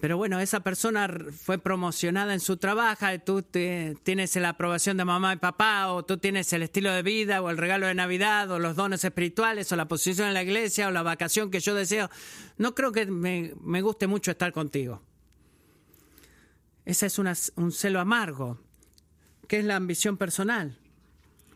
pero 0.03 0.17
bueno, 0.17 0.41
esa 0.41 0.59
persona 0.59 1.07
fue 1.31 1.59
promocionada 1.59 2.33
en 2.33 2.41
su 2.41 2.57
trabajo, 2.57 3.05
y 3.09 3.19
tú 3.19 3.41
tienes 3.41 4.35
la 4.35 4.49
aprobación 4.49 4.97
de 4.97 5.05
mamá 5.05 5.31
y 5.31 5.37
papá, 5.37 5.93
o 5.93 6.03
tú 6.03 6.17
tienes 6.17 6.51
el 6.51 6.61
estilo 6.61 6.91
de 6.91 7.03
vida, 7.03 7.41
o 7.41 7.49
el 7.49 7.57
regalo 7.57 7.87
de 7.87 7.95
Navidad, 7.95 8.51
o 8.51 8.59
los 8.59 8.75
dones 8.75 9.05
espirituales, 9.05 9.71
o 9.71 9.77
la 9.77 9.87
posición 9.87 10.27
en 10.27 10.33
la 10.33 10.43
iglesia, 10.43 10.89
o 10.89 10.91
la 10.91 11.03
vacación 11.03 11.49
que 11.49 11.61
yo 11.61 11.73
deseo. 11.73 12.09
No 12.57 12.75
creo 12.75 12.91
que 12.91 13.05
me, 13.05 13.53
guste 13.81 14.07
mucho 14.07 14.31
estar 14.31 14.51
contigo. 14.51 15.01
Ese 16.83 17.05
es 17.05 17.17
un 17.17 17.71
celo 17.71 18.01
amargo. 18.01 18.59
¿Qué 19.47 19.59
es 19.59 19.63
la 19.63 19.77
ambición 19.77 20.17
personal? 20.17 20.77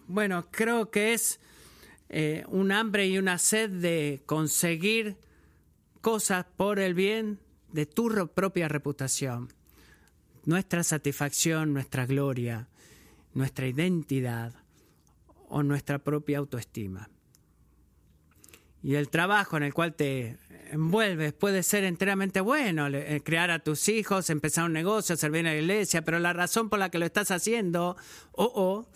Bueno, 0.08 0.48
creo 0.52 0.90
que 0.90 1.14
es 1.14 1.42
eh, 2.08 2.46
un 2.48 2.72
hambre 2.72 3.08
y 3.08 3.18
una 3.18 3.40
sed 3.40 3.70
de 3.70 4.24
conseguir 4.26 5.18
cosas 6.00 6.46
por 6.56 6.80
el 6.80 6.94
bien 6.94 7.42
de 7.72 7.86
tu 7.86 8.10
propia 8.34 8.68
reputación, 8.68 9.54
nuestra 10.46 10.84
satisfacción, 10.84 11.74
nuestra 11.74 12.06
gloria, 12.06 12.68
nuestra 13.34 13.68
identidad 13.68 14.54
o 15.50 15.64
nuestra 15.64 16.00
propia 16.00 16.40
autoestima. 16.40 17.10
Y 18.84 18.96
el 18.96 19.10
trabajo 19.10 19.58
en 19.58 19.64
el 19.64 19.74
cual 19.74 19.96
te 19.96 20.38
envuelves 20.72 21.34
puede 21.34 21.64
ser 21.64 21.84
enteramente 21.84 22.42
bueno, 22.42 22.88
eh, 22.88 23.22
crear 23.24 23.52
a 23.52 23.60
tus 23.60 23.90
hijos, 23.90 24.30
empezar 24.30 24.66
un 24.66 24.74
negocio, 24.74 25.18
servir 25.18 25.40
en 25.40 25.46
la 25.46 25.56
iglesia, 25.56 26.04
pero 26.04 26.20
la 26.20 26.34
razón 26.34 26.70
por 26.70 26.80
la 26.80 26.90
que 26.90 27.00
lo 27.00 27.06
estás 27.06 27.32
haciendo, 27.32 27.98
o 28.32 28.52
o 28.56 28.90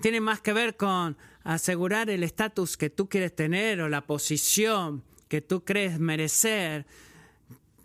tiene 0.00 0.20
más 0.20 0.40
que 0.40 0.52
ver 0.52 0.76
con 0.76 1.16
asegurar 1.42 2.10
el 2.10 2.22
estatus 2.22 2.76
que 2.76 2.90
tú 2.90 3.08
quieres 3.08 3.34
tener 3.34 3.80
o 3.80 3.88
la 3.88 4.06
posición 4.06 5.02
que 5.28 5.40
tú 5.40 5.64
crees 5.64 5.98
merecer 5.98 6.86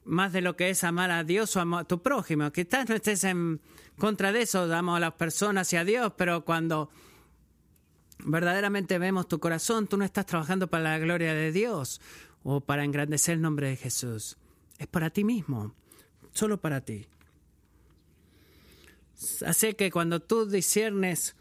más 0.10 0.34
de 0.34 0.42
lo 0.42 0.56
que 0.56 0.70
es 0.72 0.84
amar 0.84 1.12
a 1.12 1.24
Dios 1.24 1.56
o 1.56 1.62
a 1.62 1.84
tu 1.86 2.02
prójimo. 2.02 2.52
Quizás 2.52 2.90
no 2.90 2.96
estés 2.96 3.24
en 3.24 3.62
contra 3.98 4.32
de 4.32 4.42
eso, 4.42 4.68
damos 4.68 4.98
a 4.98 5.00
las 5.00 5.14
personas 5.14 5.72
y 5.74 5.78
a 5.78 5.86
Dios, 5.86 6.14
pero 6.18 6.44
cuando 6.44 6.90
verdaderamente 8.26 8.98
vemos 8.98 9.28
tu 9.28 9.40
corazón, 9.40 9.88
tú 9.88 9.98
no 9.98 10.06
estás 10.06 10.26
trabajando 10.26 10.68
para 10.68 10.84
la 10.84 11.00
gloria 11.00 11.34
de 11.34 11.52
Dios 11.52 12.02
o 12.44 12.62
para 12.62 12.84
engrandecer 12.84 13.36
el 13.36 13.42
nombre 13.42 13.70
de 13.70 13.76
Jesús. 13.76 14.38
Es 14.78 14.88
para 14.88 15.10
ti 15.10 15.24
mismo, 15.24 15.76
solo 16.34 16.60
para 16.60 16.82
ti. 16.82 17.06
Así 19.46 19.74
que 19.74 19.92
cuando 19.92 20.22
tú 20.22 20.46
disiernes 20.46 21.36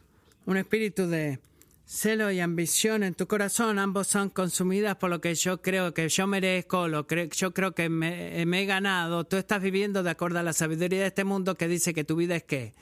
un 0.45 0.57
espíritu 0.57 1.07
de 1.07 1.41
celo 1.89 2.31
y 2.31 2.39
ambición 2.39 3.03
en 3.03 3.15
tu 3.15 3.27
corazón, 3.27 3.79
ambos 3.79 4.09
son 4.09 4.29
consumidas 4.29 4.97
por 4.97 5.09
lo 5.09 5.23
que 5.23 5.35
yo 5.35 5.63
creo 5.63 5.95
que 5.95 6.11
yo 6.11 6.27
merezco, 6.27 6.87
lo 6.87 7.07
que 7.07 7.31
yo 7.35 7.55
creo 7.55 7.75
que 7.75 7.89
me, 7.89 8.45
me, 8.45 8.63
he 8.63 8.67
ganado. 8.67 9.25
Tú 9.25 9.37
estás 9.37 9.63
viviendo 9.63 10.03
de 10.03 10.11
acuerdo 10.11 10.39
a 10.39 10.43
la 10.43 10.53
sabiduría 10.53 11.01
de 11.01 11.07
este 11.07 11.25
mundo 11.25 11.55
que 11.55 11.67
dice 11.67 11.95
que 11.95 12.05
tu 12.05 12.15
vida 12.17 12.37
es 12.37 12.45
qué. 12.45 12.75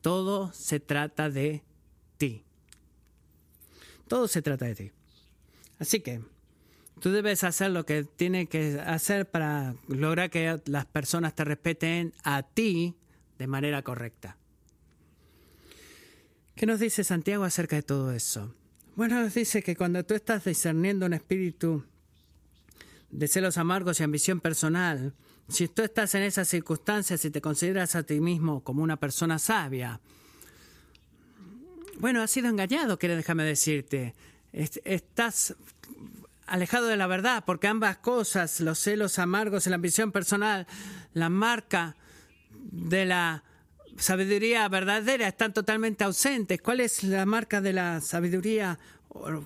Todo 0.00 0.52
se 0.52 0.80
trata 0.80 1.30
de 1.30 1.62
ti. 2.18 2.42
Todo 4.08 4.26
se 4.26 4.42
trata 4.42 4.64
de 4.64 4.74
ti. 4.74 4.90
Así 5.78 6.00
que 6.00 6.20
tú 7.00 7.12
debes 7.12 7.44
hacer 7.44 7.70
lo 7.70 7.86
que 7.86 8.02
tienes 8.02 8.48
que 8.48 8.80
hacer 8.84 9.30
para 9.30 9.76
lograr 9.86 10.30
que 10.30 10.60
las 10.66 10.86
personas 10.86 11.36
te 11.36 11.44
respeten 11.44 12.12
a 12.24 12.42
ti 12.42 12.96
de 13.38 13.46
manera 13.46 13.82
correcta. 13.82 14.36
¿Qué 16.54 16.66
nos 16.66 16.80
dice 16.80 17.02
Santiago 17.02 17.44
acerca 17.44 17.76
de 17.76 17.82
todo 17.82 18.12
eso? 18.12 18.54
Bueno, 18.94 19.20
nos 19.20 19.34
dice 19.34 19.62
que 19.62 19.74
cuando 19.74 20.04
tú 20.04 20.14
estás 20.14 20.44
discerniendo 20.44 21.06
un 21.06 21.14
espíritu 21.14 21.84
de 23.10 23.26
celos 23.26 23.56
amargos 23.56 24.00
y 24.00 24.02
ambición 24.02 24.40
personal, 24.40 25.14
si 25.48 25.68
tú 25.68 25.82
estás 25.82 26.14
en 26.14 26.22
esas 26.22 26.48
circunstancias 26.48 27.24
y 27.24 27.30
te 27.30 27.40
consideras 27.40 27.94
a 27.94 28.02
ti 28.02 28.20
mismo 28.20 28.62
como 28.62 28.82
una 28.82 28.98
persona 28.98 29.38
sabia, 29.38 30.00
bueno, 31.98 32.20
has 32.20 32.30
sido 32.30 32.48
engañado, 32.48 32.98
quiere 32.98 33.16
déjame 33.16 33.44
decirte. 33.44 34.14
Estás 34.52 35.54
alejado 36.46 36.86
de 36.86 36.96
la 36.96 37.06
verdad, 37.06 37.44
porque 37.46 37.68
ambas 37.68 37.98
cosas, 37.98 38.60
los 38.60 38.78
celos 38.78 39.18
amargos 39.18 39.66
y 39.66 39.70
la 39.70 39.76
ambición 39.76 40.12
personal, 40.12 40.66
la 41.14 41.28
marca 41.28 41.96
de 42.50 43.06
la 43.06 43.44
sabiduría 44.02 44.68
verdadera 44.68 45.28
están 45.28 45.52
totalmente 45.52 46.04
ausentes. 46.04 46.60
¿Cuál 46.60 46.80
es 46.80 47.04
la 47.04 47.24
marca 47.24 47.60
de 47.60 47.72
la 47.72 48.00
sabiduría 48.00 48.78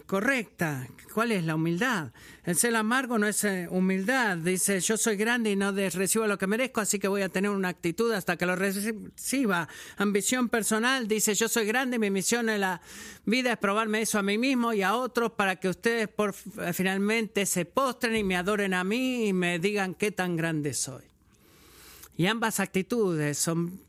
correcta? 0.06 0.86
¿Cuál 1.12 1.32
es 1.32 1.44
la 1.44 1.56
humildad? 1.56 2.12
El 2.44 2.56
ser 2.56 2.74
amargo 2.74 3.18
no 3.18 3.26
es 3.26 3.44
eh, 3.44 3.66
humildad. 3.70 4.38
Dice, 4.38 4.80
yo 4.80 4.96
soy 4.96 5.16
grande 5.16 5.50
y 5.50 5.56
no 5.56 5.72
recibo 5.72 6.26
lo 6.26 6.38
que 6.38 6.46
merezco, 6.46 6.80
así 6.80 6.98
que 6.98 7.08
voy 7.08 7.22
a 7.22 7.28
tener 7.28 7.50
una 7.50 7.68
actitud 7.68 8.10
hasta 8.12 8.36
que 8.36 8.46
lo 8.46 8.56
reciba. 8.56 9.68
Ambición 9.98 10.48
personal, 10.48 11.06
dice, 11.06 11.34
yo 11.34 11.48
soy 11.48 11.66
grande, 11.66 11.98
mi 11.98 12.10
misión 12.10 12.48
en 12.48 12.62
la 12.62 12.80
vida 13.26 13.52
es 13.52 13.58
probarme 13.58 14.02
eso 14.02 14.18
a 14.18 14.22
mí 14.22 14.38
mismo 14.38 14.72
y 14.72 14.82
a 14.82 14.94
otros 14.94 15.32
para 15.32 15.56
que 15.56 15.68
ustedes 15.68 16.08
por, 16.08 16.32
finalmente 16.32 17.44
se 17.44 17.66
postren 17.66 18.16
y 18.16 18.24
me 18.24 18.36
adoren 18.36 18.72
a 18.72 18.84
mí 18.84 19.26
y 19.28 19.32
me 19.32 19.58
digan 19.58 19.94
qué 19.94 20.12
tan 20.12 20.36
grande 20.36 20.72
soy. 20.72 21.04
Y 22.18 22.26
ambas 22.26 22.60
actitudes 22.60 23.36
son 23.36 23.68
eh, 23.68 23.85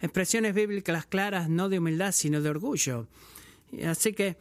expresiones 0.00 0.54
bíblicas 0.54 1.06
claras, 1.06 1.48
no 1.48 1.68
de 1.68 1.78
humildad, 1.78 2.12
sino 2.12 2.40
de 2.40 2.50
orgullo. 2.50 3.06
Así 3.86 4.12
que 4.12 4.36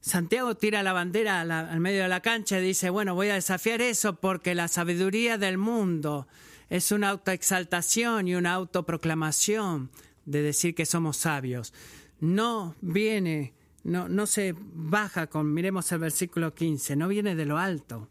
Santiago 0.00 0.56
tira 0.56 0.82
la 0.82 0.92
bandera 0.92 1.40
al 1.40 1.80
medio 1.80 2.02
de 2.02 2.08
la 2.08 2.20
cancha 2.20 2.58
y 2.58 2.62
dice, 2.62 2.90
bueno, 2.90 3.14
voy 3.14 3.28
a 3.28 3.34
desafiar 3.34 3.82
eso 3.82 4.16
porque 4.16 4.54
la 4.54 4.68
sabiduría 4.68 5.36
del 5.36 5.58
mundo 5.58 6.26
es 6.70 6.90
una 6.92 7.10
autoexaltación 7.10 8.28
y 8.28 8.34
una 8.34 8.54
autoproclamación 8.54 9.90
de 10.24 10.42
decir 10.42 10.74
que 10.74 10.86
somos 10.86 11.18
sabios. 11.18 11.74
No 12.20 12.74
viene, 12.80 13.52
no, 13.84 14.08
no 14.08 14.26
se 14.26 14.54
baja 14.56 15.26
con, 15.26 15.52
miremos 15.52 15.90
el 15.92 15.98
versículo 15.98 16.54
15, 16.54 16.96
no 16.96 17.08
viene 17.08 17.34
de 17.34 17.44
lo 17.44 17.58
alto. 17.58 18.08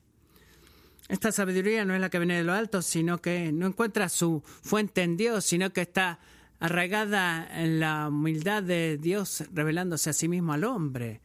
Esta 1.10 1.32
sabiduría 1.32 1.86
no 1.86 1.95
es 1.95 2.02
la 2.02 2.12
que 2.12 2.19
viene 2.19 2.38
de 2.38 2.43
lo 2.43 2.54
alto, 2.54 2.84
sino 2.84 3.19
que 3.19 3.52
no 3.52 3.65
encuentra 3.65 4.10
su 4.10 4.43
fuente 4.62 5.02
en 5.02 5.17
Dios, 5.17 5.43
sino 5.43 5.74
que 5.74 5.82
está 5.82 6.19
arraigada 6.60 7.50
en 7.52 7.80
la 7.80 8.10
humildad 8.10 8.62
de 8.62 9.00
Dios 9.00 9.43
revelándose 9.52 10.12
a 10.12 10.13
sí 10.13 10.28
mismo 10.28 10.54
al 10.54 10.65
hombre. 10.65 11.22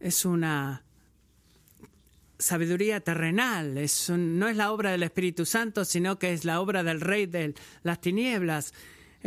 Es 0.00 0.24
una 0.24 0.82
sabiduría 2.36 2.98
terrenal, 2.98 3.74
no 4.08 4.48
es 4.48 4.56
la 4.56 4.72
obra 4.72 4.90
del 4.90 5.04
Espíritu 5.04 5.46
Santo, 5.46 5.84
sino 5.84 6.18
que 6.18 6.32
es 6.32 6.44
la 6.44 6.60
obra 6.60 6.82
del 6.82 7.00
Rey 7.00 7.26
de 7.26 7.54
las 7.84 8.00
tinieblas. 8.00 8.74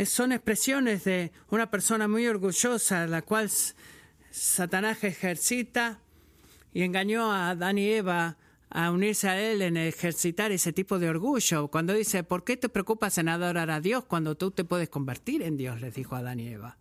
son 0.06 0.34
expresiones 0.34 1.06
de 1.06 1.32
una 1.49 1.71
persona 1.71 2.10
muy 2.10 2.28
orgullosa, 2.28 3.08
la 3.08 3.21
cual 3.21 3.49
Satanás 4.30 5.06
ejercita 5.06 5.99
y 6.73 6.82
engañó 6.82 7.32
a 7.32 7.52
Adán 7.52 7.78
y 7.78 7.88
Eva 7.88 8.36
a 8.76 8.90
unirse 8.90 9.30
a 9.30 9.40
Él 9.40 9.62
en 9.62 9.78
ejercitar 9.78 10.52
ese 10.52 10.74
tipo 10.74 10.98
de 10.98 11.08
orgullo. 11.08 11.68
Cuando 11.68 11.94
dice, 11.94 12.24
¿por 12.24 12.44
qué 12.44 12.58
te 12.58 12.70
preocupas 12.70 13.20
en 13.20 13.30
adorar 13.30 13.70
a 13.70 13.80
Dios 13.80 14.04
cuando 14.06 14.36
tú 14.36 14.50
te 14.50 14.64
puedes 14.64 14.90
convertir 14.90 15.44
en 15.44 15.58
Dios? 15.58 15.80
Les 15.80 15.94
dijo 15.94 16.16
Adán 16.16 16.40
y 16.40 16.48
Eva. 16.48 16.76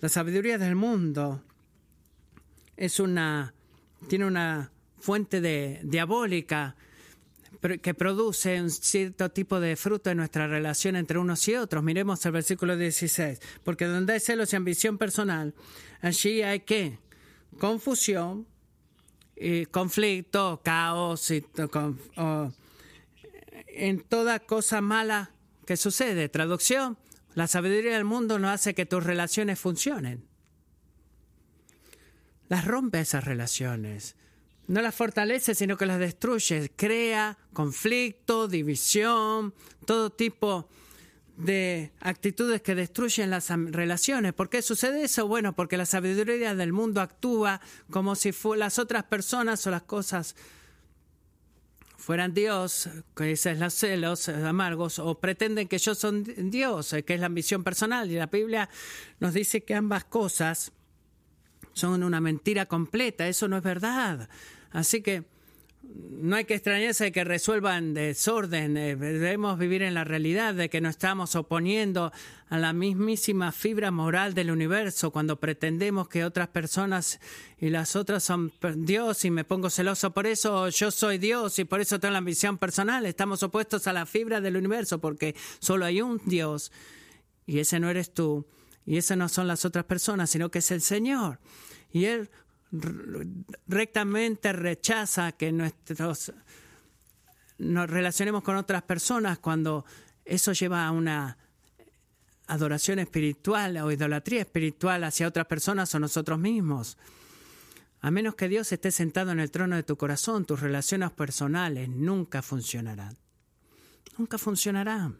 La 0.00 0.08
sabiduría 0.08 0.56
del 0.56 0.76
mundo 0.76 1.42
es 2.76 3.00
una, 3.00 3.54
tiene 4.08 4.26
una 4.26 4.70
fuente 5.00 5.40
de, 5.40 5.80
diabólica 5.82 6.76
que 7.82 7.92
produce 7.92 8.62
un 8.62 8.70
cierto 8.70 9.30
tipo 9.32 9.58
de 9.58 9.74
fruto 9.74 10.10
en 10.10 10.18
nuestra 10.18 10.46
relación 10.46 10.94
entre 10.94 11.18
unos 11.18 11.46
y 11.48 11.56
otros. 11.56 11.82
Miremos 11.82 12.24
el 12.24 12.32
versículo 12.32 12.76
16. 12.76 13.40
Porque 13.64 13.86
donde 13.86 14.12
hay 14.12 14.20
celos 14.20 14.52
y 14.52 14.56
ambición 14.56 14.96
personal, 14.96 15.54
allí 16.00 16.40
hay 16.42 16.60
que 16.60 17.00
confusión, 17.58 18.46
conflicto, 19.70 20.60
caos, 20.62 21.30
y, 21.30 21.44
en 23.66 24.00
toda 24.00 24.40
cosa 24.40 24.80
mala 24.80 25.30
que 25.66 25.76
sucede. 25.76 26.28
Traducción, 26.28 26.98
la 27.34 27.46
sabiduría 27.46 27.94
del 27.94 28.04
mundo 28.04 28.38
no 28.38 28.50
hace 28.50 28.74
que 28.74 28.86
tus 28.86 29.04
relaciones 29.04 29.58
funcionen. 29.58 30.26
Las 32.48 32.64
rompe 32.64 33.00
esas 33.00 33.24
relaciones. 33.24 34.16
No 34.66 34.82
las 34.82 34.94
fortalece, 34.94 35.54
sino 35.54 35.76
que 35.76 35.86
las 35.86 35.98
destruye. 35.98 36.70
Crea 36.76 37.38
conflicto, 37.52 38.48
división, 38.48 39.54
todo 39.86 40.10
tipo 40.10 40.68
de 40.68 40.80
actitudes 42.00 42.62
que 42.62 42.74
destruyen 42.74 43.30
las 43.30 43.48
relaciones. 43.50 44.32
¿Por 44.32 44.48
qué 44.48 44.62
sucede 44.62 45.04
eso? 45.04 45.26
Bueno, 45.26 45.54
porque 45.54 45.76
la 45.76 45.86
sabiduría 45.86 46.54
del 46.54 46.72
mundo 46.72 47.00
actúa 47.00 47.60
como 47.90 48.14
si 48.14 48.32
las 48.56 48.78
otras 48.78 49.04
personas 49.04 49.66
o 49.66 49.70
las 49.70 49.82
cosas 49.82 50.36
fueran 51.96 52.34
Dios, 52.34 52.88
que 53.14 53.32
es 53.32 53.46
los 53.58 53.74
celos 53.74 54.28
amargos, 54.28 54.98
o 54.98 55.20
pretenden 55.20 55.68
que 55.68 55.78
yo 55.78 55.94
son 55.94 56.24
Dios, 56.50 56.94
que 57.06 57.14
es 57.14 57.20
la 57.20 57.26
ambición 57.26 57.62
personal. 57.62 58.10
Y 58.10 58.14
la 58.16 58.26
Biblia 58.26 58.68
nos 59.20 59.34
dice 59.34 59.62
que 59.62 59.74
ambas 59.74 60.04
cosas 60.04 60.72
son 61.72 62.02
una 62.02 62.20
mentira 62.20 62.66
completa. 62.66 63.28
Eso 63.28 63.48
no 63.48 63.56
es 63.56 63.62
verdad. 63.62 64.28
Así 64.72 65.02
que 65.02 65.24
no 65.94 66.36
hay 66.36 66.44
que 66.44 66.54
extrañarse 66.54 67.04
de 67.04 67.12
que 67.12 67.24
resuelvan 67.24 67.94
desorden. 67.94 68.76
Eh, 68.76 68.96
debemos 68.96 69.58
vivir 69.58 69.82
en 69.82 69.94
la 69.94 70.04
realidad 70.04 70.54
de 70.54 70.68
que 70.68 70.80
no 70.80 70.88
estamos 70.88 71.34
oponiendo 71.34 72.12
a 72.48 72.58
la 72.58 72.72
mismísima 72.72 73.52
fibra 73.52 73.90
moral 73.90 74.34
del 74.34 74.50
universo 74.50 75.10
cuando 75.10 75.40
pretendemos 75.40 76.08
que 76.08 76.24
otras 76.24 76.48
personas 76.48 77.20
y 77.58 77.70
las 77.70 77.96
otras 77.96 78.22
son 78.22 78.52
Dios 78.76 79.24
y 79.24 79.30
me 79.30 79.44
pongo 79.44 79.70
celoso 79.70 80.12
por 80.12 80.26
eso, 80.26 80.68
yo 80.68 80.90
soy 80.90 81.18
Dios 81.18 81.58
y 81.58 81.64
por 81.64 81.80
eso 81.80 81.98
tengo 81.98 82.12
la 82.12 82.18
ambición 82.18 82.58
personal. 82.58 83.06
Estamos 83.06 83.42
opuestos 83.42 83.86
a 83.86 83.92
la 83.92 84.06
fibra 84.06 84.40
del 84.40 84.56
universo 84.56 85.00
porque 85.00 85.34
solo 85.58 85.84
hay 85.84 86.02
un 86.02 86.20
Dios 86.26 86.72
y 87.46 87.60
ese 87.60 87.80
no 87.80 87.88
eres 87.88 88.12
tú 88.12 88.46
y 88.84 88.96
esas 88.96 89.16
no 89.16 89.28
son 89.28 89.46
las 89.46 89.64
otras 89.64 89.84
personas, 89.84 90.30
sino 90.30 90.50
que 90.50 90.58
es 90.58 90.70
el 90.70 90.80
Señor. 90.80 91.38
Y 91.92 92.06
Él 92.06 92.30
rectamente 93.66 94.52
rechaza 94.52 95.32
que 95.32 95.52
nuestros 95.52 96.32
nos 97.58 97.90
relacionemos 97.90 98.42
con 98.42 98.56
otras 98.56 98.82
personas 98.82 99.38
cuando 99.38 99.84
eso 100.24 100.52
lleva 100.52 100.86
a 100.86 100.92
una 100.92 101.36
adoración 102.46 102.98
espiritual 102.98 103.76
o 103.78 103.92
idolatría 103.92 104.40
espiritual 104.40 105.04
hacia 105.04 105.28
otras 105.28 105.46
personas 105.46 105.94
o 105.94 106.00
nosotros 106.00 106.38
mismos. 106.38 106.96
A 108.00 108.10
menos 108.10 108.34
que 108.34 108.48
Dios 108.48 108.72
esté 108.72 108.90
sentado 108.90 109.30
en 109.30 109.40
el 109.40 109.50
trono 109.50 109.76
de 109.76 109.82
tu 109.82 109.96
corazón, 109.96 110.46
tus 110.46 110.60
relaciones 110.60 111.10
personales 111.10 111.88
nunca 111.88 112.40
funcionarán. 112.40 113.16
Nunca 114.16 114.38
funcionarán. 114.38 115.18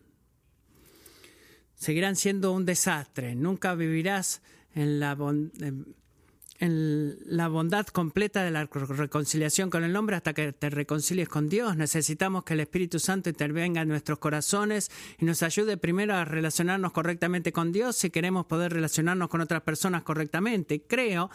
Seguirán 1.75 2.17
siendo 2.17 2.53
un 2.53 2.65
desastre. 2.65 3.35
Nunca 3.35 3.75
vivirás 3.75 4.41
en 4.75 4.99
la, 4.99 5.13
en 5.13 5.95
la 6.61 7.49
bondad 7.49 7.87
completa 7.87 8.44
de 8.44 8.51
la 8.51 8.66
reconciliación 8.66 9.70
con 9.70 9.83
el 9.83 9.96
hombre 9.96 10.16
hasta 10.16 10.35
que 10.35 10.53
te 10.53 10.68
reconcilies 10.68 11.29
con 11.29 11.49
Dios. 11.49 11.77
Necesitamos 11.77 12.44
que 12.44 12.53
el 12.53 12.61
Espíritu 12.61 12.99
Santo 12.99 13.31
intervenga 13.31 13.81
en 13.81 13.88
nuestros 13.88 14.18
corazones 14.18 14.90
y 15.18 15.25
nos 15.25 15.42
ayude 15.42 15.79
primero 15.79 16.14
a 16.14 16.25
relacionarnos 16.25 16.92
correctamente 16.92 17.53
con 17.53 17.73
Dios 17.73 17.96
si 17.96 18.11
queremos 18.11 18.46
poder 18.46 18.73
relacionarnos 18.75 19.29
con 19.29 19.40
otras 19.40 19.62
personas 19.62 20.03
correctamente. 20.03 20.83
Creo 20.87 21.31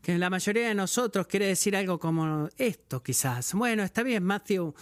que 0.00 0.16
la 0.16 0.30
mayoría 0.30 0.68
de 0.68 0.74
nosotros 0.74 1.26
quiere 1.26 1.46
decir 1.46 1.76
algo 1.76 1.98
como 1.98 2.48
esto, 2.56 3.02
quizás. 3.02 3.52
Bueno, 3.52 3.82
está 3.82 4.02
bien, 4.02 4.24
Matthew. 4.24 4.74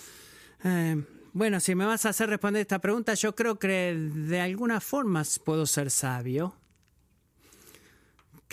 Eh, 0.62 1.02
Bueno, 1.36 1.58
si 1.58 1.74
me 1.74 1.84
vas 1.84 2.06
a 2.06 2.10
hacer 2.10 2.30
responder 2.30 2.60
esta 2.60 2.78
pregunta, 2.78 3.14
yo 3.14 3.34
creo 3.34 3.58
que 3.58 3.92
de 3.96 4.40
alguna 4.40 4.80
forma 4.80 5.24
puedo 5.44 5.66
ser 5.66 5.90
sabio. 5.90 6.54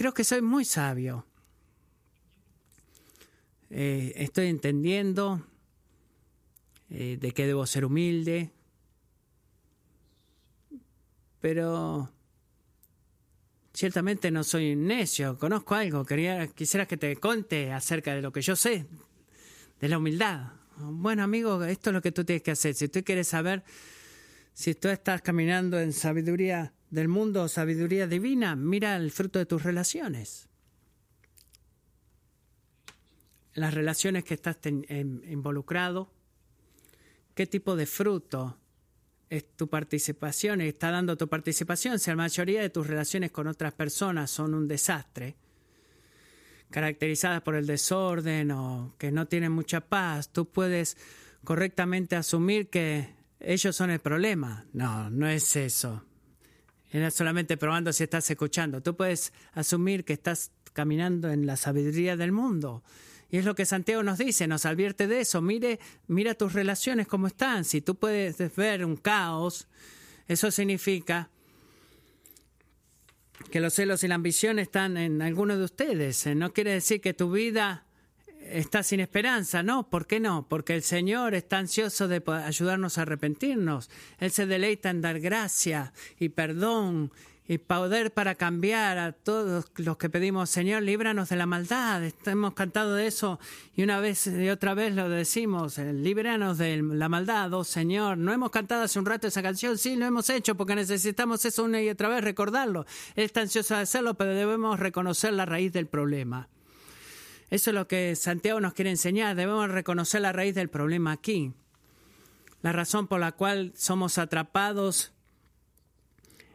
Creo 0.02 0.16
que 0.16 0.24
soy 0.24 0.42
muy 0.42 0.66
sabio. 0.66 1.28
Eh, 3.70 4.14
estoy 4.16 4.48
entendiendo 4.48 5.46
eh, 6.90 7.20
de 7.22 7.32
que 7.34 7.46
debo 7.46 7.68
ser 7.68 7.86
humilde, 7.86 8.50
pero 11.40 12.10
ciertamente 13.76 14.32
no 14.32 14.44
soy 14.44 14.76
necio, 14.76 15.38
conozco 15.38 15.76
algo, 15.76 16.04
quería, 16.04 16.48
quisiera 16.48 16.88
que 16.88 16.98
te 16.98 17.16
conte 17.18 17.72
acerca 17.72 18.16
de 18.16 18.24
lo 18.24 18.32
que 18.32 18.42
yo 18.42 18.56
sé, 18.56 18.88
de 19.80 19.88
la 19.88 20.00
humildad. 20.00 20.54
Bueno, 20.78 21.22
amigo, 21.22 21.64
esto 21.64 21.92
es 21.92 21.94
lo 21.94 22.02
que 22.02 22.12
tú 22.12 22.24
tienes 22.26 22.42
que 22.42 22.50
hacer. 22.50 22.74
Si 22.74 22.88
tú 22.88 23.04
quieres 23.04 23.28
saber 23.28 23.64
si 24.54 24.76
tú 24.76 24.90
estás 24.90 25.22
caminando 25.22 25.80
en 25.80 25.94
sabiduría 25.94 26.74
del 26.90 27.08
mundo 27.08 27.48
sabiduría 27.48 28.06
divina, 28.06 28.56
mira 28.56 28.96
el 28.98 29.12
fruto 29.12 29.40
de 29.40 29.46
tus 29.46 29.64
relaciones. 29.64 30.50
Las 33.54 33.74
relaciones 33.74 34.24
que 34.24 34.34
estás 34.34 34.58
involucrado, 34.66 36.12
qué 37.34 37.48
tipo 37.48 37.76
de 37.76 37.86
fruto 37.86 38.58
es 39.30 39.56
tu 39.56 39.70
participación, 39.70 40.62
está 40.62 40.92
dando 40.92 41.18
tu 41.18 41.30
participación. 41.30 41.98
Si 42.00 42.10
la 42.10 42.18
mayoría 42.18 42.62
de 42.62 42.70
tus 42.70 42.88
relaciones 42.88 43.32
con 43.32 43.48
otras 43.48 43.74
personas 43.74 44.30
son 44.30 44.54
un 44.54 44.68
desastre, 44.68 45.38
caracterizadas 46.70 47.42
por 47.42 47.56
el 47.56 47.66
desorden 47.66 48.52
o 48.52 48.96
que 48.98 49.12
no 49.12 49.28
tienen 49.28 49.52
mucha 49.52 49.82
paz, 49.82 50.32
tú 50.32 50.50
puedes 50.50 50.98
correctamente 51.44 52.16
asumir 52.16 52.70
que 52.70 53.21
ellos 53.44 53.76
son 53.76 53.90
el 53.90 54.00
problema. 54.00 54.66
No, 54.74 55.10
no 55.10 55.28
es 55.28 55.56
eso. 55.56 56.04
Era 56.92 57.12
solamente 57.12 57.58
probando 57.58 57.94
si 57.94 58.04
estás 58.04 58.30
escuchando. 58.30 58.82
Tú 58.82 58.96
puedes 58.96 59.34
asumir 59.54 60.04
que 60.04 60.14
estás 60.14 60.52
caminando 60.74 61.30
en 61.32 61.46
la 61.46 61.58
sabiduría 61.58 62.16
del 62.18 62.32
mundo 62.32 62.84
y 63.32 63.38
es 63.38 63.46
lo 63.46 63.56
que 63.56 63.66
Santiago 63.66 64.04
nos 64.04 64.18
dice, 64.18 64.46
nos 64.46 64.66
advierte 64.66 65.08
de 65.08 65.22
eso. 65.22 65.42
Mire, 65.42 65.80
mira 66.08 66.34
tus 66.34 66.52
relaciones 66.52 67.08
cómo 67.08 67.28
están. 67.28 67.64
Si 67.64 67.80
tú 67.80 67.96
puedes 67.96 68.38
ver 68.58 68.84
un 68.84 68.98
caos, 68.98 69.70
eso 70.28 70.52
significa 70.52 71.30
que 73.50 73.62
los 73.62 73.74
celos 73.74 74.04
y 74.04 74.10
la 74.10 74.16
ambición 74.16 74.60
están 74.60 74.98
en 74.98 75.22
algunos 75.22 75.58
de 75.58 75.64
ustedes. 75.64 76.28
No 76.36 76.52
quiere 76.52 76.74
decir 76.74 77.00
que 77.00 77.14
tu 77.14 77.32
vida 77.32 77.86
está 78.52 78.84
sin 78.84 79.00
esperanza, 79.00 79.64
no, 79.64 79.90
¿por 79.90 80.08
qué 80.08 80.20
no? 80.20 80.48
Porque 80.48 80.76
el 80.76 80.84
Señor 80.84 81.34
está 81.34 81.58
ansioso 81.58 82.08
de 82.08 82.22
ayudarnos 82.44 82.98
a 82.98 83.04
arrepentirnos. 83.04 83.90
Él 84.20 84.32
se 84.32 84.46
deleita 84.46 84.90
en 84.90 85.02
dar 85.02 85.20
gracia 85.20 85.94
y 86.20 86.30
perdón 86.30 87.12
y 87.48 87.58
poder 87.58 88.14
para 88.14 88.36
cambiar 88.36 88.98
a 88.98 89.12
todos 89.12 89.66
los 89.76 89.98
que 89.98 90.10
pedimos, 90.10 90.50
Señor, 90.50 90.84
líbranos 90.84 91.28
de 91.28 91.36
la 91.36 91.46
maldad. 91.46 92.02
Hemos 92.26 92.54
cantado 92.54 92.96
de 92.96 93.08
eso 93.08 93.40
y 93.76 93.84
una 93.84 94.00
vez 94.00 94.28
y 94.28 94.48
otra 94.50 94.74
vez 94.74 94.96
lo 94.96 95.10
decimos, 95.10 95.78
eh, 95.78 95.92
líbranos 95.92 96.58
de 96.60 96.82
la 96.82 97.10
maldad, 97.10 97.54
oh 97.54 97.66
Señor. 97.66 98.18
No 98.18 98.32
hemos 98.32 98.52
cantado 98.52 98.84
hace 98.84 99.00
un 99.00 99.06
rato 99.06 99.28
esa 99.28 99.42
canción, 99.42 99.78
sí, 99.78 99.98
lo 99.98 100.06
hemos 100.06 100.30
hecho 100.30 100.56
porque 100.56 100.76
necesitamos 100.76 101.44
eso 101.44 101.64
una 101.64 101.82
y 101.82 101.90
otra 101.90 102.08
vez, 102.08 102.24
recordarlo. 102.24 102.86
Él 103.16 103.26
está 103.26 103.42
ansioso 103.42 103.76
de 103.76 103.82
hacerlo, 103.82 104.14
pero 104.14 104.34
debemos 104.34 104.80
reconocer 104.80 105.34
la 105.34 105.46
raíz 105.46 105.74
del 105.74 105.88
problema. 105.88 106.48
Eso 107.52 107.72
es 107.72 107.76
lo 107.76 107.88
que 107.88 108.16
Santiago 108.16 108.62
nos 108.62 108.74
quiere 108.74 108.92
enseñar, 108.92 109.36
debemos 109.36 109.70
reconocer 109.70 110.22
la 110.22 110.32
raíz 110.32 110.56
del 110.56 110.70
problema 110.70 111.12
aquí. 111.12 111.54
La 112.62 112.72
razón 112.72 113.08
por 113.08 113.20
la 113.20 113.34
cual 113.34 113.74
somos 113.76 114.18
atrapados 114.18 115.12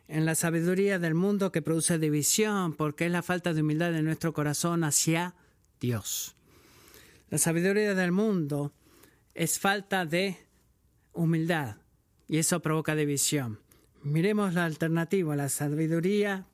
en 0.09 0.25
la 0.25 0.35
sabiduría 0.35 0.99
del 0.99 1.15
mundo 1.15 1.53
que 1.53 1.61
produce 1.61 1.99
división, 1.99 2.73
porque 2.73 3.07
es 3.07 3.13
la 3.13 3.23
falta 3.23 3.53
de 3.53 3.61
humildad 3.61 3.93
de 3.93 4.03
nuestro 4.03 4.33
corazón 4.33 4.85
hacia 4.85 5.35
Dios. 5.81 6.35
La 7.29 7.37
sabiduría 7.37 7.95
del 7.95 8.13
mundo 8.13 8.73
es 9.35 9.59
falta 9.59 10.07
de 10.07 10.47
humildad 11.13 11.77
y 12.27 12.39
eso 12.39 12.61
provoca 12.61 12.95
división. 12.95 13.61
Miremos 14.07 14.55
la 14.55 14.67
alternativa, 14.67 15.35
la 15.35 15.49
sabiduría 15.49 16.47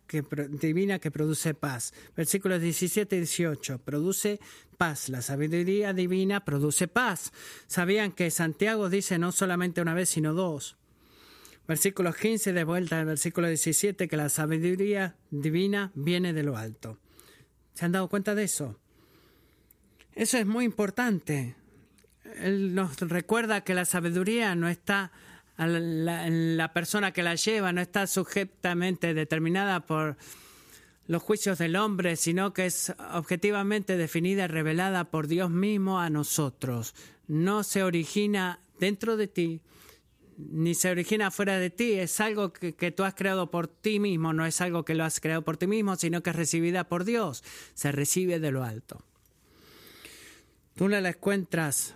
divina 0.49 0.99
que 0.99 1.11
produce 1.11 1.53
paz. 1.53 1.93
Versículos 2.17 2.63
17 2.63 3.15
y 3.15 3.19
18. 3.19 3.79
Produce 3.81 4.41
paz. 4.79 5.11
La 5.11 5.21
sabiduría 5.21 5.93
divina 5.93 6.47
produce 6.47 6.89
paz. 6.89 7.31
Sabían 7.67 8.13
que 8.13 8.31
Santiago 8.31 8.89
dice 8.89 9.19
no 9.19 9.33
solamente 9.33 9.83
una 9.83 9.93
vez, 9.93 10.09
sino 10.09 10.33
dos. 10.33 10.79
Versículo 11.69 12.15
15 12.15 12.55
de 12.55 12.65
vuelta 12.65 13.01
al 13.01 13.05
versículo 13.05 13.49
17 13.49 14.09
que 14.09 14.17
la 14.17 14.31
sabiduría 14.31 15.17
divina 15.31 15.93
viene 15.95 16.33
de 16.33 16.45
lo 16.45 16.57
alto. 16.57 17.01
¿Se 17.75 17.85
han 17.85 17.93
dado 17.93 18.09
cuenta 18.09 18.35
de 18.35 18.45
eso? 18.45 18.81
Eso 20.15 20.39
es 20.39 20.47
muy 20.47 20.65
importante. 20.65 21.55
Él 22.37 22.75
nos 22.75 22.99
recuerda 22.99 23.61
que 23.61 23.75
la 23.75 23.85
sabiduría 23.85 24.55
no 24.55 24.69
está 24.69 25.13
la 25.67 26.73
persona 26.73 27.13
que 27.13 27.23
la 27.23 27.35
lleva, 27.35 27.73
no 27.73 27.81
está 27.81 28.07
sujetamente 28.07 29.15
determinada 29.15 29.81
por 29.87 30.17
los 31.07 31.23
juicios 31.23 31.59
del 31.59 31.77
hombre, 31.77 32.17
sino 32.17 32.53
que 32.53 32.67
es 32.67 32.95
objetivamente 33.13 33.97
definida 33.97 34.45
y 34.45 34.49
revelada 34.49 35.11
por 35.11 35.27
Dios 35.27 35.51
mismo 35.51 36.01
a 36.01 36.11
nosotros. 36.11 36.95
No 37.27 37.65
se 37.65 37.83
origina 37.83 38.61
dentro 38.79 39.17
de 39.17 39.29
ti, 39.29 39.61
ni 40.37 40.75
se 40.75 40.91
origina 40.91 41.31
fuera 41.31 41.59
de 41.59 41.71
ti, 41.71 41.93
es 41.93 42.21
algo 42.21 42.53
que, 42.53 42.73
tú 42.91 43.05
has 43.05 43.15
creado 43.15 43.51
por 43.51 43.69
ti 43.69 44.01
mismo, 44.01 44.33
no 44.33 44.47
es 44.47 44.61
algo 44.61 44.85
que 44.85 44.95
lo 44.95 45.05
has 45.05 45.21
creado 45.21 45.43
por 45.43 45.57
ti 45.57 45.67
mismo, 45.67 45.97
sino 45.97 46.23
que 46.23 46.31
es 46.31 46.37
recibida 46.37 46.89
por 46.89 47.05
Dios, 47.05 47.45
se 47.75 47.93
recibe 47.93 48.41
de 48.41 48.51
lo 48.51 48.65
alto. 48.65 49.05
Tú 50.75 50.89
no 50.89 51.01
la 51.01 51.11
encuentras 51.11 51.95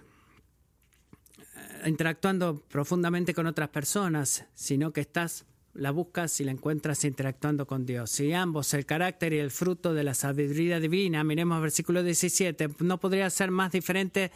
interactuando 1.84 2.62
profundamente 2.68 3.34
con 3.34 3.46
otras 3.46 3.68
personas, 3.68 4.44
sino 4.54 4.92
que 4.92 5.00
estás 5.00 5.46
la 5.76 5.90
buscas 5.90 6.40
y 6.40 6.44
la 6.44 6.52
encuentras 6.52 7.04
interactuando 7.04 7.66
con 7.66 7.84
Dios. 7.84 8.18
Y 8.20 8.32
ambos, 8.32 8.72
el 8.74 8.86
carácter 8.86 9.32
y 9.32 9.38
el 9.38 9.50
fruto 9.50 9.94
de 9.94 10.04
la 10.04 10.14
sabiduría 10.14 10.80
divina, 10.80 11.22
miremos 11.22 11.60
versículo 11.60 12.02
17, 12.02 12.68
no 12.80 12.98
podría 12.98 13.28
ser 13.30 13.50
más 13.50 13.72
diferente 13.72 14.32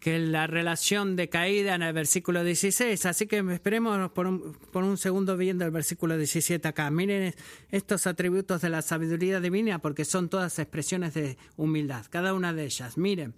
que 0.00 0.18
la 0.18 0.46
relación 0.46 1.16
de 1.16 1.28
caída 1.28 1.74
en 1.74 1.82
el 1.82 1.92
versículo 1.92 2.44
16. 2.44 3.06
Así 3.06 3.26
que 3.26 3.38
esperemos 3.52 4.10
por 4.10 4.26
un, 4.26 4.52
por 4.72 4.84
un 4.84 4.98
segundo 4.98 5.36
viendo 5.36 5.64
el 5.64 5.70
versículo 5.70 6.16
17 6.16 6.68
acá. 6.68 6.90
Miren 6.90 7.34
estos 7.70 8.06
atributos 8.06 8.60
de 8.60 8.68
la 8.68 8.82
sabiduría 8.82 9.40
divina 9.40 9.78
porque 9.78 10.04
son 10.04 10.28
todas 10.28 10.58
expresiones 10.58 11.14
de 11.14 11.38
humildad, 11.56 12.04
cada 12.10 12.34
una 12.34 12.52
de 12.52 12.64
ellas. 12.64 12.98
Miren. 12.98 13.34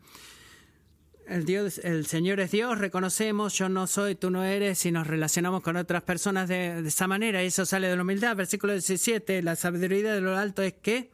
El, 1.28 1.44
Dios, 1.44 1.78
el 1.84 2.06
Señor 2.06 2.40
es 2.40 2.52
Dios, 2.52 2.78
reconocemos, 2.78 3.52
yo 3.52 3.68
no 3.68 3.86
soy, 3.86 4.14
tú 4.14 4.30
no 4.30 4.44
eres, 4.44 4.86
y 4.86 4.90
nos 4.90 5.06
relacionamos 5.06 5.62
con 5.62 5.76
otras 5.76 6.02
personas 6.02 6.48
de, 6.48 6.78
esa 6.86 7.06
manera, 7.06 7.44
y 7.44 7.48
eso 7.48 7.66
sale 7.66 7.86
de 7.86 7.96
la 7.96 8.02
humildad. 8.02 8.34
Versículo 8.34 8.72
17, 8.72 9.42
la 9.42 9.54
sabiduría 9.54 10.14
de 10.14 10.22
lo 10.22 10.34
alto 10.38 10.62
es 10.62 10.72
que, 10.72 11.10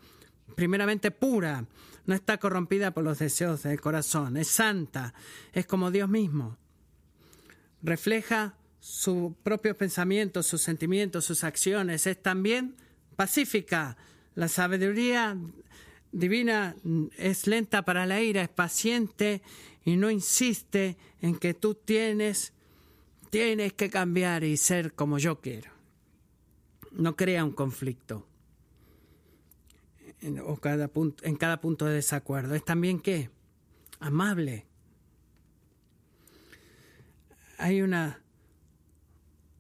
primeramente, 0.55 1.11
pura, 1.11 1.65
no 2.07 2.15
está 2.15 2.39
corrompida 2.39 2.93
por 2.93 3.03
los 3.03 3.19
deseos 3.19 3.65
del 3.65 3.81
corazón, 3.81 4.37
es 4.37 4.47
santa, 4.47 5.15
es 5.53 5.67
como 5.67 5.91
Dios 5.91 6.09
mismo. 6.09 6.59
Refleja 7.83 8.55
sus 8.79 9.33
propios 9.43 9.77
pensamientos, 9.77 10.47
sus 10.47 10.63
sentimientos, 10.63 11.25
sus 11.25 11.43
acciones, 11.43 12.07
es 12.07 12.23
también 12.23 12.77
pacífica. 13.17 13.97
La 14.37 14.47
sabiduría 14.47 15.37
divina 16.13 16.77
es 17.19 17.49
lenta 17.49 17.85
para 17.85 18.07
la 18.07 18.23
ira, 18.23 18.43
es 18.43 18.49
paciente 18.49 19.43
y 19.85 19.97
no 19.97 20.11
insiste 20.11 20.97
en 21.21 21.37
que 21.37 21.55
tú 21.55 21.75
tienes, 21.75 22.53
tienes 23.31 23.73
que 23.73 23.91
cambiar 23.91 24.45
y 24.45 24.57
ser 24.57 24.95
como 24.95 25.19
yo 25.19 25.41
quiero. 25.41 25.71
No 26.93 27.17
crea 27.17 27.45
un 27.45 27.53
conflicto 27.53 28.27
en, 30.21 30.39
o 30.39 30.57
cada 30.57 30.89
punto, 30.89 31.25
en 31.25 31.37
cada 31.37 31.61
punto 31.61 31.87
de 31.87 31.95
desacuerdo. 31.95 32.55
Es 32.55 32.65
también 32.65 33.01
que 33.01 33.31
amable. 34.01 34.67
Hay 37.59 37.83
una 37.83 38.25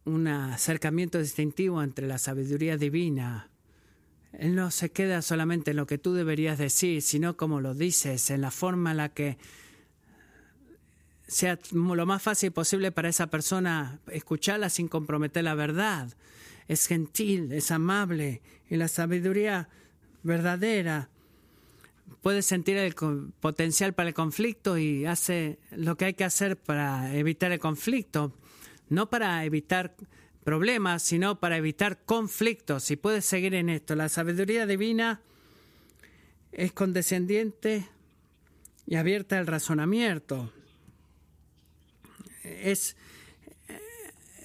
un 0.04 0.26
acercamiento 0.26 1.18
distintivo 1.18 1.82
entre 1.82 2.06
la 2.06 2.18
sabiduría 2.18 2.76
divina. 2.76 3.50
Él 4.32 4.54
no 4.54 4.70
se 4.70 4.90
queda 4.90 5.22
solamente 5.22 5.70
en 5.70 5.78
lo 5.78 5.86
que 5.86 5.98
tú 5.98 6.12
deberías 6.12 6.58
decir, 6.58 7.02
sino 7.02 7.36
como 7.36 7.60
lo 7.60 7.74
dices, 7.74 8.30
en 8.30 8.40
la 8.40 8.50
forma 8.50 8.90
en 8.90 8.96
la 8.98 9.08
que 9.10 9.38
sea 11.26 11.58
lo 11.72 12.06
más 12.06 12.22
fácil 12.22 12.52
posible 12.52 12.92
para 12.92 13.08
esa 13.08 13.28
persona 13.28 13.98
escucharla 14.10 14.68
sin 14.70 14.88
comprometer 14.88 15.44
la 15.44 15.54
verdad. 15.54 16.12
Es 16.68 16.86
gentil, 16.86 17.52
es 17.52 17.70
amable 17.70 18.42
y 18.70 18.76
la 18.76 18.88
sabiduría 18.88 19.68
verdadera 20.22 21.08
puede 22.22 22.42
sentir 22.42 22.76
el 22.78 22.94
potencial 23.40 23.92
para 23.92 24.08
el 24.08 24.14
conflicto 24.14 24.78
y 24.78 25.04
hace 25.04 25.58
lo 25.72 25.96
que 25.96 26.06
hay 26.06 26.14
que 26.14 26.24
hacer 26.24 26.56
para 26.56 27.14
evitar 27.14 27.52
el 27.52 27.60
conflicto. 27.60 28.32
no 28.88 29.08
para 29.08 29.44
evitar 29.44 29.94
problemas, 30.44 31.02
sino 31.02 31.40
para 31.40 31.56
evitar 31.56 32.04
conflictos. 32.04 32.90
Y 32.90 32.96
puedes 32.96 33.24
seguir 33.24 33.54
en 33.54 33.70
esto. 33.70 33.94
La 33.96 34.08
sabiduría 34.08 34.66
divina 34.66 35.22
es 36.52 36.72
condescendiente 36.72 37.88
y 38.86 38.96
abierta 38.96 39.38
al 39.38 39.46
razonamiento. 39.46 40.52
Es, 42.70 42.96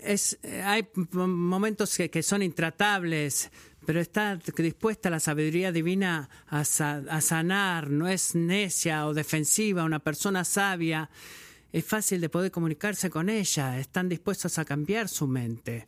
es, 0.03 0.37
hay 0.63 0.87
momentos 1.11 1.95
que, 1.97 2.23
son 2.23 2.43
intratables, 2.43 3.51
pero 3.85 3.99
está 3.99 4.35
dispuesta 4.35 5.09
la 5.09 5.19
sabiduría 5.19 5.71
divina 5.71 6.29
a, 6.47 6.59
a 6.59 7.21
sanar, 7.21 7.89
no 7.89 8.07
es 8.07 8.35
necia 8.35 9.07
o 9.07 9.13
defensiva, 9.13 9.83
una 9.83 9.99
persona 9.99 10.43
sabia 10.43 11.09
es 11.71 11.85
fácil 11.85 12.19
de 12.21 12.29
poder 12.29 12.51
comunicarse 12.51 13.09
con 13.09 13.29
ella, 13.29 13.79
están 13.79 14.09
dispuestos 14.09 14.57
a 14.57 14.65
cambiar 14.65 15.07
su 15.07 15.27
mente. 15.27 15.87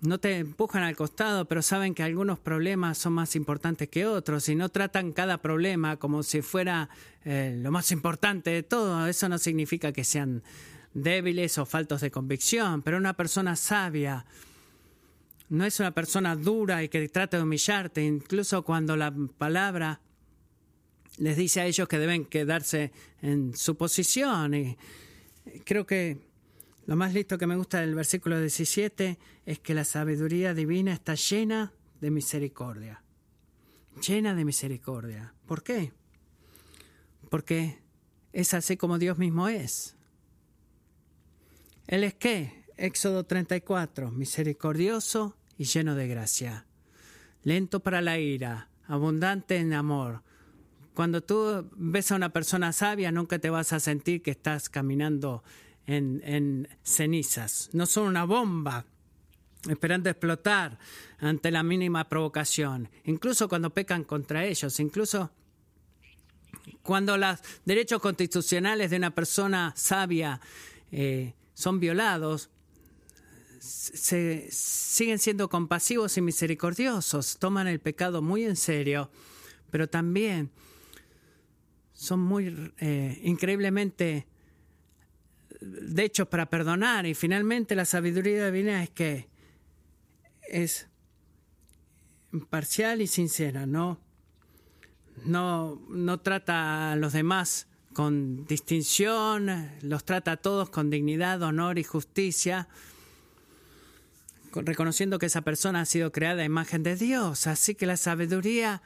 No 0.00 0.18
te 0.18 0.38
empujan 0.38 0.82
al 0.82 0.96
costado, 0.96 1.46
pero 1.46 1.62
saben 1.62 1.94
que 1.94 2.02
algunos 2.02 2.40
problemas 2.40 2.98
son 2.98 3.12
más 3.12 3.36
importantes 3.36 3.88
que 3.88 4.06
otros 4.06 4.48
y 4.48 4.56
no 4.56 4.68
tratan 4.68 5.12
cada 5.12 5.40
problema 5.40 5.96
como 5.98 6.24
si 6.24 6.42
fuera 6.42 6.88
eh, 7.24 7.56
lo 7.62 7.70
más 7.70 7.92
importante 7.92 8.50
de 8.50 8.64
todo. 8.64 9.06
Eso 9.06 9.28
no 9.28 9.38
significa 9.38 9.92
que 9.92 10.02
sean 10.02 10.42
débiles 10.94 11.58
o 11.58 11.66
faltos 11.66 12.00
de 12.00 12.10
convicción, 12.10 12.82
pero 12.82 12.96
una 12.98 13.14
persona 13.14 13.56
sabia 13.56 14.26
no 15.52 15.66
es 15.66 15.80
una 15.80 15.92
persona 15.92 16.34
dura 16.34 16.82
y 16.82 16.88
que 16.88 17.06
trata 17.10 17.36
de 17.36 17.42
humillarte, 17.42 18.02
incluso 18.02 18.62
cuando 18.62 18.96
la 18.96 19.14
palabra 19.36 20.00
les 21.18 21.36
dice 21.36 21.60
a 21.60 21.66
ellos 21.66 21.86
que 21.88 21.98
deben 21.98 22.24
quedarse 22.24 22.90
en 23.20 23.54
su 23.54 23.76
posición. 23.76 24.54
Y 24.54 24.78
creo 25.66 25.86
que 25.86 26.26
lo 26.86 26.96
más 26.96 27.12
listo 27.12 27.36
que 27.36 27.46
me 27.46 27.56
gusta 27.56 27.80
del 27.80 27.94
versículo 27.94 28.40
17 28.40 29.18
es 29.44 29.58
que 29.58 29.74
la 29.74 29.84
sabiduría 29.84 30.54
divina 30.54 30.94
está 30.94 31.16
llena 31.16 31.74
de 32.00 32.10
misericordia. 32.10 33.02
Llena 34.08 34.34
de 34.34 34.46
misericordia. 34.46 35.34
¿Por 35.44 35.62
qué? 35.62 35.92
Porque 37.28 37.78
es 38.32 38.54
así 38.54 38.78
como 38.78 38.98
Dios 38.98 39.18
mismo 39.18 39.48
es. 39.48 39.96
Él 41.86 42.04
es 42.04 42.14
qué? 42.14 42.64
Éxodo 42.76 43.24
34, 43.24 44.10
misericordioso 44.10 45.36
y 45.58 45.64
lleno 45.64 45.94
de 45.94 46.08
gracia, 46.08 46.66
lento 47.42 47.80
para 47.80 48.00
la 48.00 48.18
ira, 48.18 48.68
abundante 48.86 49.56
en 49.56 49.72
amor, 49.72 50.22
cuando 50.94 51.22
tú 51.22 51.70
ves 51.76 52.12
a 52.12 52.16
una 52.16 52.30
persona 52.30 52.72
sabia, 52.72 53.10
nunca 53.10 53.38
te 53.38 53.50
vas 53.50 53.72
a 53.72 53.80
sentir 53.80 54.22
que 54.22 54.32
estás 54.32 54.68
caminando 54.68 55.42
en, 55.86 56.68
cenizas. 56.82 57.70
No 57.72 57.86
son 57.86 58.08
una 58.08 58.24
bomba 58.24 58.84
esperando 59.68 60.10
explotar 60.10 60.78
ante 61.18 61.50
la 61.50 61.62
mínima 61.62 62.08
provocación, 62.08 62.90
incluso 63.04 63.48
cuando 63.48 63.70
pecan 63.70 64.04
contra 64.04 64.44
ellos, 64.44 64.80
incluso 64.80 65.30
cuando 66.82 67.16
los 67.16 67.38
derechos 67.64 68.00
constitucionales 68.00 68.90
de 68.90 68.96
una 68.96 69.14
persona 69.14 69.72
sabia 69.76 70.40
eh, 70.90 71.32
son 71.54 71.80
violados, 71.80 72.50
se, 73.60 74.48
siguen 74.50 75.18
siendo 75.18 75.48
compasivos 75.48 76.16
y 76.16 76.20
misericordiosos, 76.20 77.38
toman 77.38 77.66
el 77.68 77.80
pecado 77.80 78.22
muy 78.22 78.44
en 78.44 78.56
serio, 78.56 79.10
pero 79.70 79.88
también 79.88 80.50
son 81.92 82.20
muy 82.20 82.72
eh, 82.78 83.20
increíblemente 83.22 84.26
de 85.60 86.04
hecho 86.04 86.28
para 86.28 86.50
perdonar. 86.50 87.06
Y 87.06 87.14
finalmente 87.14 87.74
la 87.74 87.84
sabiduría 87.84 88.50
divina 88.50 88.82
es 88.82 88.90
que 88.90 89.28
es 90.48 90.88
imparcial 92.32 93.00
y 93.00 93.06
sincera, 93.06 93.66
no, 93.66 94.00
no, 95.24 95.80
no 95.88 96.20
trata 96.20 96.92
a 96.92 96.96
los 96.96 97.12
demás 97.12 97.68
con 97.92 98.46
distinción, 98.46 99.70
los 99.82 100.04
trata 100.04 100.32
a 100.32 100.36
todos 100.36 100.70
con 100.70 100.90
dignidad, 100.90 101.42
honor 101.42 101.78
y 101.78 101.84
justicia, 101.84 102.68
reconociendo 104.54 105.18
que 105.18 105.26
esa 105.26 105.42
persona 105.42 105.80
ha 105.80 105.86
sido 105.86 106.12
creada 106.12 106.42
a 106.42 106.46
imagen 106.46 106.82
de 106.82 106.96
Dios. 106.96 107.46
Así 107.46 107.74
que 107.74 107.86
la 107.86 107.96
sabiduría 107.96 108.82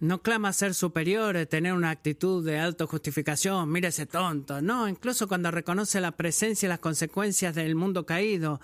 no 0.00 0.22
clama 0.22 0.52
ser 0.52 0.74
superior, 0.74 1.36
eh, 1.36 1.46
tener 1.46 1.74
una 1.74 1.90
actitud 1.90 2.44
de 2.44 2.58
autojustificación, 2.58 3.70
mire 3.70 3.88
ese 3.88 4.06
tonto. 4.06 4.62
No, 4.62 4.88
incluso 4.88 5.28
cuando 5.28 5.50
reconoce 5.50 6.00
la 6.00 6.12
presencia 6.12 6.66
y 6.66 6.70
las 6.70 6.78
consecuencias 6.78 7.54
del 7.54 7.74
mundo 7.74 8.06
caído, 8.06 8.60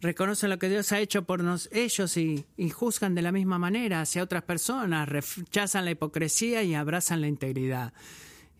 reconoce 0.00 0.48
lo 0.48 0.58
que 0.58 0.68
Dios 0.68 0.90
ha 0.92 0.98
hecho 0.98 1.22
por 1.22 1.44
ellos 1.70 2.16
y, 2.16 2.44
y, 2.56 2.70
juzgan 2.70 3.14
de 3.14 3.22
la 3.22 3.32
misma 3.32 3.58
manera 3.58 4.00
hacia 4.00 4.22
otras 4.22 4.42
personas, 4.42 5.08
rechazan 5.08 5.84
la 5.84 5.92
hipocresía 5.92 6.62
y 6.62 6.74
abrazan 6.74 7.20
la 7.20 7.28
integridad 7.28 7.92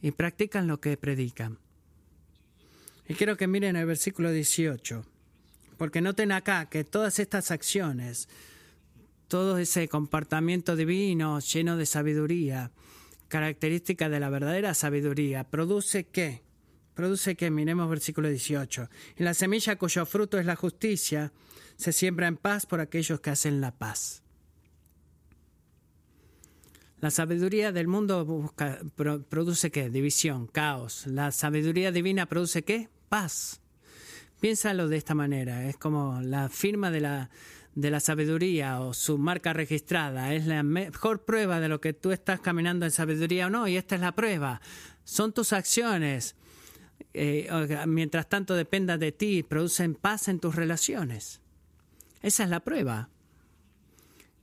y 0.02 0.12
practican 0.12 0.66
lo 0.66 0.80
que 0.80 0.96
predican. 0.96 1.58
Y 3.08 3.14
quiero 3.14 3.36
que 3.36 3.46
miren 3.46 3.76
el 3.76 3.86
versículo 3.86 4.30
18, 4.30 5.04
porque 5.76 6.00
noten 6.00 6.32
acá 6.32 6.66
que 6.66 6.84
todas 6.84 7.18
estas 7.18 7.50
acciones, 7.50 8.28
todo 9.28 9.58
ese 9.58 9.88
comportamiento 9.88 10.76
divino 10.76 11.40
lleno 11.40 11.76
de 11.76 11.86
sabiduría, 11.86 12.70
característica 13.28 14.08
de 14.08 14.20
la 14.20 14.30
verdadera 14.30 14.74
sabiduría, 14.74 15.44
produce 15.44 16.04
qué? 16.04 16.42
Produce 16.94 17.34
que, 17.34 17.50
miremos 17.50 17.88
versículo 17.88 18.28
18, 18.28 18.88
en 19.16 19.24
la 19.24 19.34
semilla 19.34 19.76
cuyo 19.76 20.04
fruto 20.06 20.38
es 20.38 20.46
la 20.46 20.56
justicia, 20.56 21.32
se 21.76 21.92
siembra 21.92 22.26
en 22.26 22.36
paz 22.36 22.66
por 22.66 22.80
aquellos 22.80 23.20
que 23.20 23.30
hacen 23.30 23.60
la 23.60 23.70
paz. 23.72 24.22
La 27.00 27.10
sabiduría 27.10 27.72
del 27.72 27.88
mundo 27.88 28.24
busca, 28.26 28.78
produce 28.94 29.70
qué? 29.70 29.88
División, 29.88 30.46
caos. 30.46 31.06
La 31.06 31.32
sabiduría 31.32 31.92
divina 31.92 32.26
produce 32.26 32.62
qué? 32.62 32.90
Paz. 33.08 33.60
Piénsalo 34.40 34.86
de 34.86 34.98
esta 34.98 35.14
manera, 35.14 35.66
es 35.68 35.76
como 35.78 36.20
la 36.20 36.48
firma 36.50 36.90
de 36.90 37.00
la, 37.00 37.30
de 37.74 37.90
la 37.90 38.00
sabiduría 38.00 38.80
o 38.80 38.92
su 38.92 39.16
marca 39.16 39.54
registrada. 39.54 40.34
Es 40.34 40.46
la 40.46 40.62
mejor 40.62 41.24
prueba 41.24 41.58
de 41.58 41.68
lo 41.68 41.80
que 41.80 41.94
tú 41.94 42.12
estás 42.12 42.40
caminando 42.40 42.84
en 42.84 42.90
sabiduría 42.90 43.46
o 43.46 43.50
no. 43.50 43.66
Y 43.66 43.76
esta 43.76 43.94
es 43.94 44.00
la 44.02 44.12
prueba. 44.12 44.60
Son 45.04 45.32
tus 45.32 45.54
acciones. 45.54 46.36
Eh, 47.14 47.48
mientras 47.86 48.28
tanto 48.28 48.54
dependa 48.54 48.98
de 48.98 49.12
ti, 49.12 49.42
producen 49.42 49.94
paz 49.94 50.28
en 50.28 50.38
tus 50.38 50.54
relaciones. 50.54 51.40
Esa 52.20 52.44
es 52.44 52.50
la 52.50 52.60
prueba. 52.60 53.08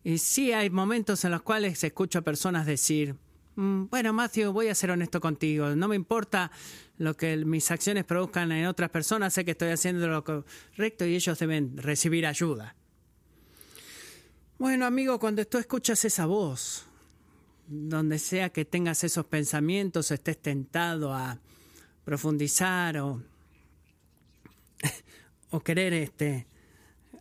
Y 0.03 0.17
sí 0.19 0.51
hay 0.51 0.69
momentos 0.69 1.23
en 1.25 1.31
los 1.31 1.41
cuales 1.41 1.83
escucho 1.83 2.19
a 2.19 2.21
personas 2.21 2.65
decir, 2.65 3.15
mm, 3.55 3.85
bueno, 3.89 4.13
Matthew, 4.13 4.51
voy 4.51 4.67
a 4.67 4.75
ser 4.75 4.91
honesto 4.91 5.19
contigo. 5.19 5.75
No 5.75 5.87
me 5.87 5.95
importa 5.95 6.51
lo 6.97 7.15
que 7.15 7.37
mis 7.37 7.69
acciones 7.71 8.05
produzcan 8.05 8.51
en 8.51 8.65
otras 8.65 8.89
personas, 8.89 9.33
sé 9.33 9.45
que 9.45 9.51
estoy 9.51 9.69
haciendo 9.69 10.07
lo 10.07 10.23
correcto 10.23 11.05
y 11.05 11.15
ellos 11.15 11.37
deben 11.37 11.77
recibir 11.77 12.25
ayuda. 12.25 12.75
Bueno, 14.57 14.85
amigo, 14.85 15.19
cuando 15.19 15.45
tú 15.45 15.59
escuchas 15.59 16.03
esa 16.05 16.25
voz, 16.25 16.85
donde 17.67 18.17
sea 18.17 18.49
que 18.49 18.65
tengas 18.65 19.03
esos 19.03 19.25
pensamientos, 19.25 20.09
estés 20.09 20.41
tentado 20.41 21.13
a 21.13 21.39
profundizar 22.03 22.97
o, 22.97 23.21
o 25.51 25.59
querer 25.59 25.93
este, 25.93 26.47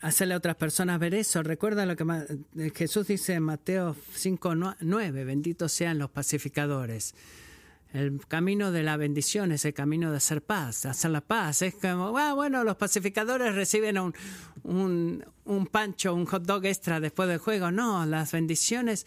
hacerle 0.07 0.35
a 0.35 0.37
otras 0.37 0.55
personas 0.55 1.01
ver 1.01 1.15
eso, 1.15 1.43
recuerda 1.43 1.85
lo 1.85 1.97
que 1.97 2.73
Jesús 2.75 3.09
dice 3.09 3.35
en 3.35 3.43
Mateo 3.43 3.97
5, 4.15 4.55
9, 4.81 5.25
benditos 5.25 5.73
sean 5.73 5.99
los 5.99 6.11
pacificadores. 6.11 7.15
El 7.93 8.25
camino 8.27 8.71
de 8.71 8.85
la 8.85 8.97
bendición 8.97 9.51
es 9.51 9.65
el 9.65 9.75
camino 9.75 10.11
de 10.11 10.19
hacer 10.19 10.43
paz, 10.43 10.87
hacer 10.87 11.11
la 11.11 11.23
paz. 11.23 11.63
Es 11.63 11.75
como, 11.75 12.17
ah, 12.19 12.35
bueno, 12.35 12.63
los 12.63 12.77
pacificadores 12.77 13.55
reciben 13.55 13.99
un, 13.99 14.15
un, 14.63 15.25
un, 15.45 15.67
pancho, 15.67 16.15
un 16.15 16.27
hot 16.27 16.45
dog 16.45 16.67
extra 16.67 17.01
después 17.01 17.29
del 17.29 17.39
juego. 17.39 17.73
No, 17.73 18.05
las 18.07 18.33
bendiciones, 18.33 19.07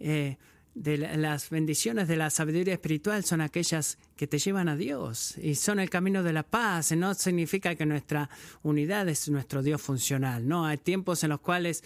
eh, 0.00 0.36
de 0.74 0.96
las 0.98 1.50
bendiciones 1.50 2.06
de 2.06 2.16
la 2.16 2.30
sabiduría 2.30 2.74
espiritual 2.74 3.24
son 3.24 3.40
aquellas 3.40 3.98
que 4.16 4.26
te 4.26 4.38
llevan 4.38 4.68
a 4.68 4.76
Dios 4.76 5.36
y 5.38 5.56
son 5.56 5.80
el 5.80 5.90
camino 5.90 6.22
de 6.22 6.32
la 6.32 6.42
paz. 6.42 6.92
No 6.92 7.14
significa 7.14 7.74
que 7.74 7.86
nuestra 7.86 8.30
unidad 8.62 9.08
es 9.08 9.28
nuestro 9.28 9.62
Dios 9.62 9.82
funcional. 9.82 10.46
No, 10.46 10.66
hay 10.66 10.78
tiempos 10.78 11.24
en 11.24 11.30
los 11.30 11.40
cuales 11.40 11.82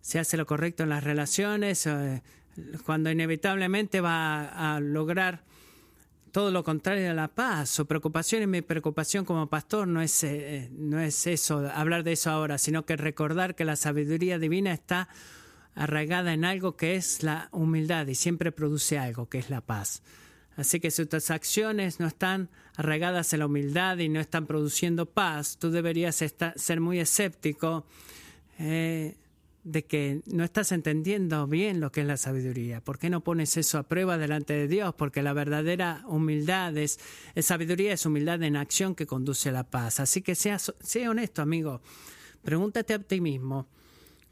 se 0.00 0.18
hace 0.18 0.36
lo 0.36 0.46
correcto 0.46 0.82
en 0.82 0.90
las 0.90 1.02
relaciones, 1.02 1.86
eh, 1.86 2.22
cuando 2.84 3.10
inevitablemente 3.10 4.00
va 4.00 4.74
a 4.74 4.80
lograr 4.80 5.42
todo 6.30 6.50
lo 6.50 6.62
contrario 6.62 7.10
a 7.10 7.14
la 7.14 7.28
paz. 7.28 7.70
Su 7.70 7.86
preocupación 7.86 8.42
y 8.42 8.46
mi 8.46 8.60
preocupación 8.60 9.24
como 9.24 9.48
pastor 9.48 9.88
no 9.88 10.02
es, 10.02 10.22
eh, 10.22 10.68
no 10.72 11.00
es 11.00 11.26
eso, 11.26 11.68
hablar 11.74 12.04
de 12.04 12.12
eso 12.12 12.30
ahora, 12.30 12.58
sino 12.58 12.84
que 12.84 12.96
recordar 12.96 13.54
que 13.54 13.64
la 13.64 13.74
sabiduría 13.74 14.38
divina 14.38 14.72
está 14.72 15.08
arraigada 15.76 16.32
en 16.32 16.44
algo 16.44 16.76
que 16.76 16.96
es 16.96 17.22
la 17.22 17.48
humildad 17.52 18.08
y 18.08 18.16
siempre 18.16 18.50
produce 18.50 18.98
algo 18.98 19.28
que 19.28 19.38
es 19.38 19.50
la 19.50 19.60
paz. 19.60 20.02
Así 20.56 20.80
que 20.80 20.90
si 20.90 21.04
tus 21.04 21.30
acciones 21.30 22.00
no 22.00 22.06
están 22.06 22.48
arraigadas 22.76 23.32
en 23.34 23.40
la 23.40 23.46
humildad 23.46 23.98
y 23.98 24.08
no 24.08 24.18
están 24.18 24.46
produciendo 24.46 25.06
paz, 25.06 25.58
tú 25.58 25.70
deberías 25.70 26.16
ser 26.56 26.80
muy 26.80 26.98
escéptico 26.98 27.86
eh, 28.58 29.16
de 29.64 29.84
que 29.84 30.22
no 30.26 30.44
estás 30.44 30.72
entendiendo 30.72 31.46
bien 31.46 31.78
lo 31.78 31.92
que 31.92 32.00
es 32.00 32.06
la 32.06 32.16
sabiduría. 32.16 32.80
¿Por 32.80 32.98
qué 32.98 33.10
no 33.10 33.22
pones 33.22 33.58
eso 33.58 33.76
a 33.78 33.82
prueba 33.82 34.16
delante 34.16 34.54
de 34.54 34.66
Dios? 34.66 34.94
Porque 34.94 35.22
la 35.22 35.34
verdadera 35.34 36.04
humildad 36.06 36.74
es, 36.78 36.98
sabiduría, 37.40 37.92
es 37.92 38.06
humildad 38.06 38.42
en 38.44 38.56
acción 38.56 38.94
que 38.94 39.06
conduce 39.06 39.50
a 39.50 39.52
la 39.52 39.64
paz. 39.64 40.00
Así 40.00 40.22
que 40.22 40.34
sea, 40.34 40.58
sea 40.58 41.10
honesto, 41.10 41.42
amigo. 41.42 41.82
Pregúntate 42.42 42.94
a 42.94 42.98
ti 43.00 43.20
mismo, 43.20 43.68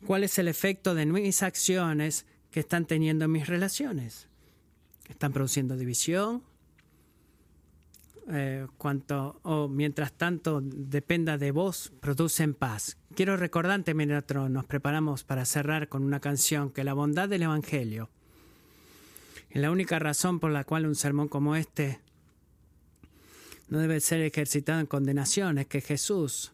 ¿cuál 0.07 0.25
es 0.25 0.39
el 0.39 0.49
efecto 0.49 0.95
de 0.95 1.07
mis 1.07 1.43
acciones 1.43 2.27
que 2.51 2.61
están 2.61 2.87
teniendo 2.87 3.25
en 3.25 3.33
mis 3.33 3.47
relaciones? 3.47 4.29
están 5.09 5.33
produciendo 5.35 5.77
división. 5.77 6.43
Eh, 8.31 8.67
cuanto 8.79 9.39
o 9.43 9.69
mientras 9.69 10.15
tanto 10.15 10.63
dependa 10.63 11.37
de 11.37 11.51
vos, 11.51 11.93
producen 12.01 12.55
paz. 12.55 12.97
Quiero 13.15 13.37
recordarte 13.37 13.93
mientras 13.93 14.25
nos 14.49 14.65
preparamos 14.65 15.25
para 15.25 15.45
cerrar 15.45 15.91
con 15.91 16.03
una 16.05 16.21
canción 16.21 16.71
que 16.71 16.85
la 16.85 16.95
bondad 16.95 17.29
del 17.29 17.43
Evangelio 17.43 18.09
es 19.55 19.63
la 19.63 19.71
única 19.71 20.01
razón 20.01 20.41
por 20.41 20.51
la 20.51 20.65
cual 20.65 20.85
un 20.85 20.97
sermón 20.97 21.29
como 21.29 21.55
este 21.55 22.01
no 23.69 23.79
debe 23.79 24.01
ser 24.01 24.21
ejercitado 24.21 24.81
en 24.81 24.87
condenación, 24.87 25.59
es 25.59 25.67
que 25.69 25.81
Jesús 25.81 26.53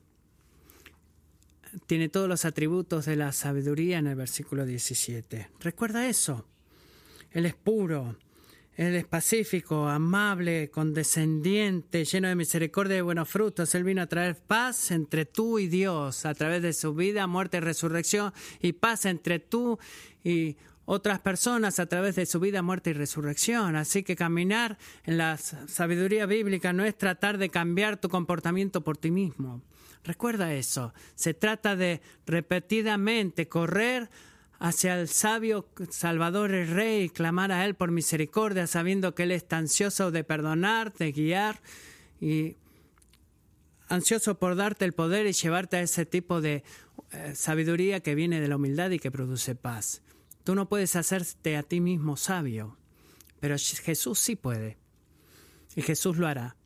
tiene 1.87 2.09
todos 2.09 2.29
los 2.29 2.45
atributos 2.45 3.07
de 3.07 3.17
la 3.17 3.33
sabiduría 3.33 3.99
en 3.99 4.07
el 4.07 4.17
versículo 4.17 4.67
17. 4.67 5.49
Recuerda 5.61 6.09
eso. 6.09 6.47
Él 7.33 7.47
es 7.47 7.55
puro, 7.55 8.17
él 8.77 8.95
es 8.95 9.05
pacífico, 9.05 9.89
amable, 9.89 10.71
condescendiente, 10.71 12.05
lleno 12.05 12.29
de 12.29 12.35
misericordia 12.35 12.97
y 12.97 13.03
buenos 13.03 13.29
frutos. 13.29 13.75
Él 13.75 13.85
vino 13.85 14.01
a 14.03 14.07
traer 14.07 14.37
paz 14.37 14.91
entre 14.91 15.27
tú 15.27 15.59
y 15.59 15.69
Dios 15.69 16.25
a 16.25 16.35
través 16.35 16.63
de 16.63 16.73
su 16.73 16.95
vida, 16.95 17.27
muerte 17.27 17.59
y 17.59 17.61
resurrección, 17.61 18.33
y 18.61 18.73
paz 18.73 19.05
entre 19.05 19.39
tú 19.39 19.79
y 20.25 20.57
otras 20.87 21.21
personas 21.21 21.79
a 21.79 21.87
través 21.87 22.17
de 22.17 22.27
su 22.27 22.41
vida, 22.41 22.63
muerte 22.63 22.91
y 22.91 22.95
resurrección. 22.95 23.77
Así 23.77 24.03
que 24.03 24.17
caminar 24.17 24.79
en 25.05 25.19
la 25.19 25.37
sabiduría 25.37 26.27
bíblica 26.27 26.73
no 26.73 26.85
es 26.85 26.97
tratar 26.97 27.39
de 27.39 27.51
cambiar 27.51 27.99
tu 27.99 28.09
comportamiento 28.09 28.81
por 28.81 28.97
ti 28.97 29.11
mismo. 29.11 29.63
Recuerda 30.05 30.55
eso. 30.55 30.95
Se 31.15 31.35
trata 31.35 31.77
de 31.77 32.01
repetidamente 32.27 33.49
correr 33.49 34.11
hacia 34.59 35.01
el 35.01 35.09
sabio 35.09 35.69
Salvador 35.91 36.53
el 36.53 36.69
Rey, 36.69 37.09
clamar 37.09 37.53
a 37.53 37.65
Él 37.65 37.75
por 37.75 37.91
misericordia, 37.91 38.67
sabiendo 38.67 39.15
que 39.15 39.25
Él 39.25 39.33
está 39.33 39.59
ansioso 39.59 40.11
de 40.11 40.25
perdonar, 40.25 40.93
de 40.95 41.13
guiar 41.13 41.61
y 42.21 42.57
ansioso 43.89 44.39
por 44.39 44.57
darte 44.57 44.85
el 44.85 44.93
poder 44.93 45.27
y 45.27 45.33
llevarte 45.33 45.79
a 45.79 45.83
ese 45.83 46.07
tipo 46.07 46.41
de 46.41 46.63
eh, 47.11 47.35
sabiduría 47.35 48.01
que 48.01 48.15
viene 48.15 48.41
de 48.41 48.49
la 48.49 48.57
humildad 48.57 48.91
y 48.91 48.99
que 48.99 49.11
produce 49.11 49.55
paz. 49.55 50.03
Tú 50.45 50.55
no 50.55 50.69
puedes 50.69 50.95
hacerte 50.97 51.57
a 51.57 51.63
ti 51.63 51.81
mismo 51.81 52.17
sabio, 52.17 52.77
pero 53.41 53.57
Jesús 53.59 54.19
sí 54.19 54.37
puede. 54.37 54.79
Y 55.75 55.83
Jesús 55.83 56.17
lo 56.19 56.27
hará. 56.27 56.57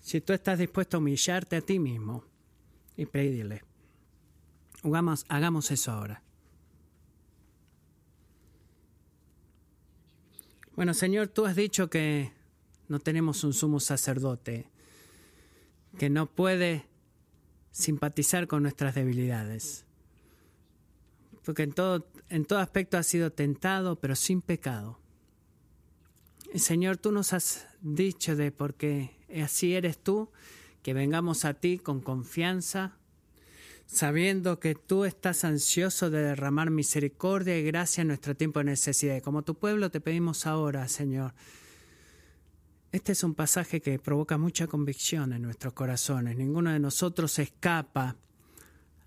Si 0.00 0.20
tú 0.20 0.32
estás 0.32 0.58
dispuesto 0.58 0.96
a 0.96 1.00
humillarte 1.00 1.56
a 1.56 1.60
ti 1.60 1.78
mismo 1.78 2.24
y 2.96 3.06
pedirle. 3.06 3.62
Hagamos, 4.82 5.24
hagamos 5.28 5.70
eso 5.70 5.92
ahora. 5.92 6.22
Bueno, 10.74 10.92
Señor, 10.92 11.28
tú 11.28 11.46
has 11.46 11.56
dicho 11.56 11.88
que 11.88 12.32
no 12.88 12.98
tenemos 13.00 13.44
un 13.44 13.52
sumo 13.52 13.80
sacerdote 13.80 14.70
que 15.98 16.10
no 16.10 16.26
puede 16.26 16.86
simpatizar 17.70 18.46
con 18.46 18.62
nuestras 18.62 18.94
debilidades. 18.94 19.84
Porque 21.44 21.62
en 21.62 21.72
todo, 21.72 22.06
en 22.28 22.44
todo 22.44 22.58
aspecto 22.58 22.98
ha 22.98 23.02
sido 23.02 23.32
tentado, 23.32 23.96
pero 23.96 24.14
sin 24.16 24.42
pecado. 24.42 24.98
Señor, 26.54 26.96
tú 26.96 27.12
nos 27.12 27.32
has 27.32 27.66
dicho 27.80 28.36
de 28.36 28.50
porque 28.50 29.16
así 29.42 29.74
eres 29.74 29.98
tú, 29.98 30.30
que 30.86 30.94
vengamos 30.94 31.44
a 31.44 31.54
ti 31.54 31.78
con 31.78 32.00
confianza, 32.00 32.92
sabiendo 33.86 34.60
que 34.60 34.76
tú 34.76 35.04
estás 35.04 35.42
ansioso 35.42 36.10
de 36.10 36.22
derramar 36.22 36.70
misericordia 36.70 37.58
y 37.58 37.64
gracia 37.64 38.02
en 38.02 38.06
nuestro 38.06 38.36
tiempo 38.36 38.60
de 38.60 38.66
necesidad. 38.66 39.16
Y 39.16 39.20
como 39.20 39.42
tu 39.42 39.56
pueblo 39.56 39.90
te 39.90 40.00
pedimos 40.00 40.46
ahora, 40.46 40.86
Señor, 40.86 41.34
este 42.92 43.10
es 43.10 43.24
un 43.24 43.34
pasaje 43.34 43.80
que 43.80 43.98
provoca 43.98 44.38
mucha 44.38 44.68
convicción 44.68 45.32
en 45.32 45.42
nuestros 45.42 45.72
corazones. 45.72 46.36
Ninguno 46.36 46.70
de 46.70 46.78
nosotros 46.78 47.36
escapa 47.40 48.14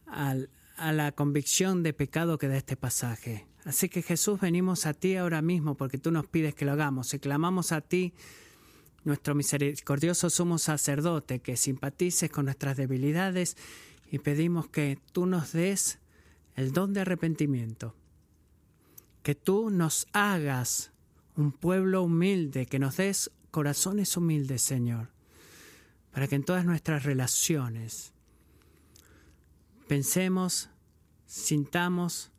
a 0.05 0.91
la 0.91 1.13
convicción 1.13 1.81
de 1.81 1.93
pecado 1.93 2.37
que 2.37 2.49
da 2.49 2.57
este 2.57 2.75
pasaje. 2.75 3.47
Así 3.63 3.87
que 3.87 4.01
Jesús, 4.01 4.41
venimos 4.41 4.85
a 4.85 4.93
ti 4.93 5.15
ahora 5.15 5.41
mismo 5.41 5.75
porque 5.75 5.97
tú 5.97 6.11
nos 6.11 6.27
pides 6.27 6.55
que 6.55 6.65
lo 6.65 6.73
hagamos 6.73 7.13
y 7.13 7.19
clamamos 7.19 7.71
a 7.71 7.79
ti, 7.79 8.13
nuestro 9.03 9.35
misericordioso 9.35 10.29
sumo 10.29 10.57
sacerdote, 10.57 11.39
que 11.39 11.57
simpatices 11.57 12.29
con 12.29 12.45
nuestras 12.45 12.77
debilidades 12.77 13.57
y 14.11 14.19
pedimos 14.19 14.67
que 14.67 14.99
tú 15.11 15.25
nos 15.25 15.51
des 15.51 15.99
el 16.55 16.73
don 16.73 16.93
de 16.93 17.01
arrepentimiento, 17.01 17.95
que 19.23 19.35
tú 19.35 19.69
nos 19.69 20.07
hagas 20.13 20.91
un 21.35 21.51
pueblo 21.51 22.03
humilde, 22.03 22.65
que 22.65 22.79
nos 22.79 22.97
des 22.97 23.31
corazones 23.51 24.17
humildes, 24.17 24.61
Señor, 24.61 25.09
para 26.11 26.27
que 26.27 26.35
en 26.35 26.43
todas 26.43 26.65
nuestras 26.65 27.03
relaciones 27.03 28.13
pensemos, 29.87 30.69
sintamos 31.25 32.31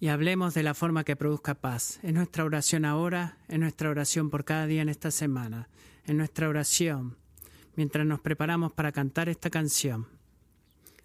y 0.00 0.08
hablemos 0.08 0.54
de 0.54 0.62
la 0.62 0.72
forma 0.72 1.04
que 1.04 1.14
produzca 1.14 1.54
paz. 1.54 2.00
En 2.02 2.14
nuestra 2.14 2.44
oración 2.44 2.86
ahora, 2.86 3.36
en 3.48 3.60
nuestra 3.60 3.90
oración 3.90 4.30
por 4.30 4.44
cada 4.44 4.66
día 4.66 4.80
en 4.80 4.88
esta 4.88 5.10
semana, 5.10 5.68
en 6.06 6.16
nuestra 6.16 6.48
oración, 6.48 7.18
mientras 7.76 8.06
nos 8.06 8.20
preparamos 8.20 8.72
para 8.72 8.92
cantar 8.92 9.28
esta 9.28 9.50
canción. 9.50 10.08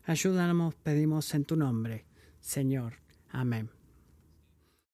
Ayúdanos, 0.05 0.75
pedimos 0.75 1.33
en 1.33 1.43
tu 1.43 1.57
nombre, 1.57 2.05
Señor. 2.39 2.93
Amén. 3.31 3.69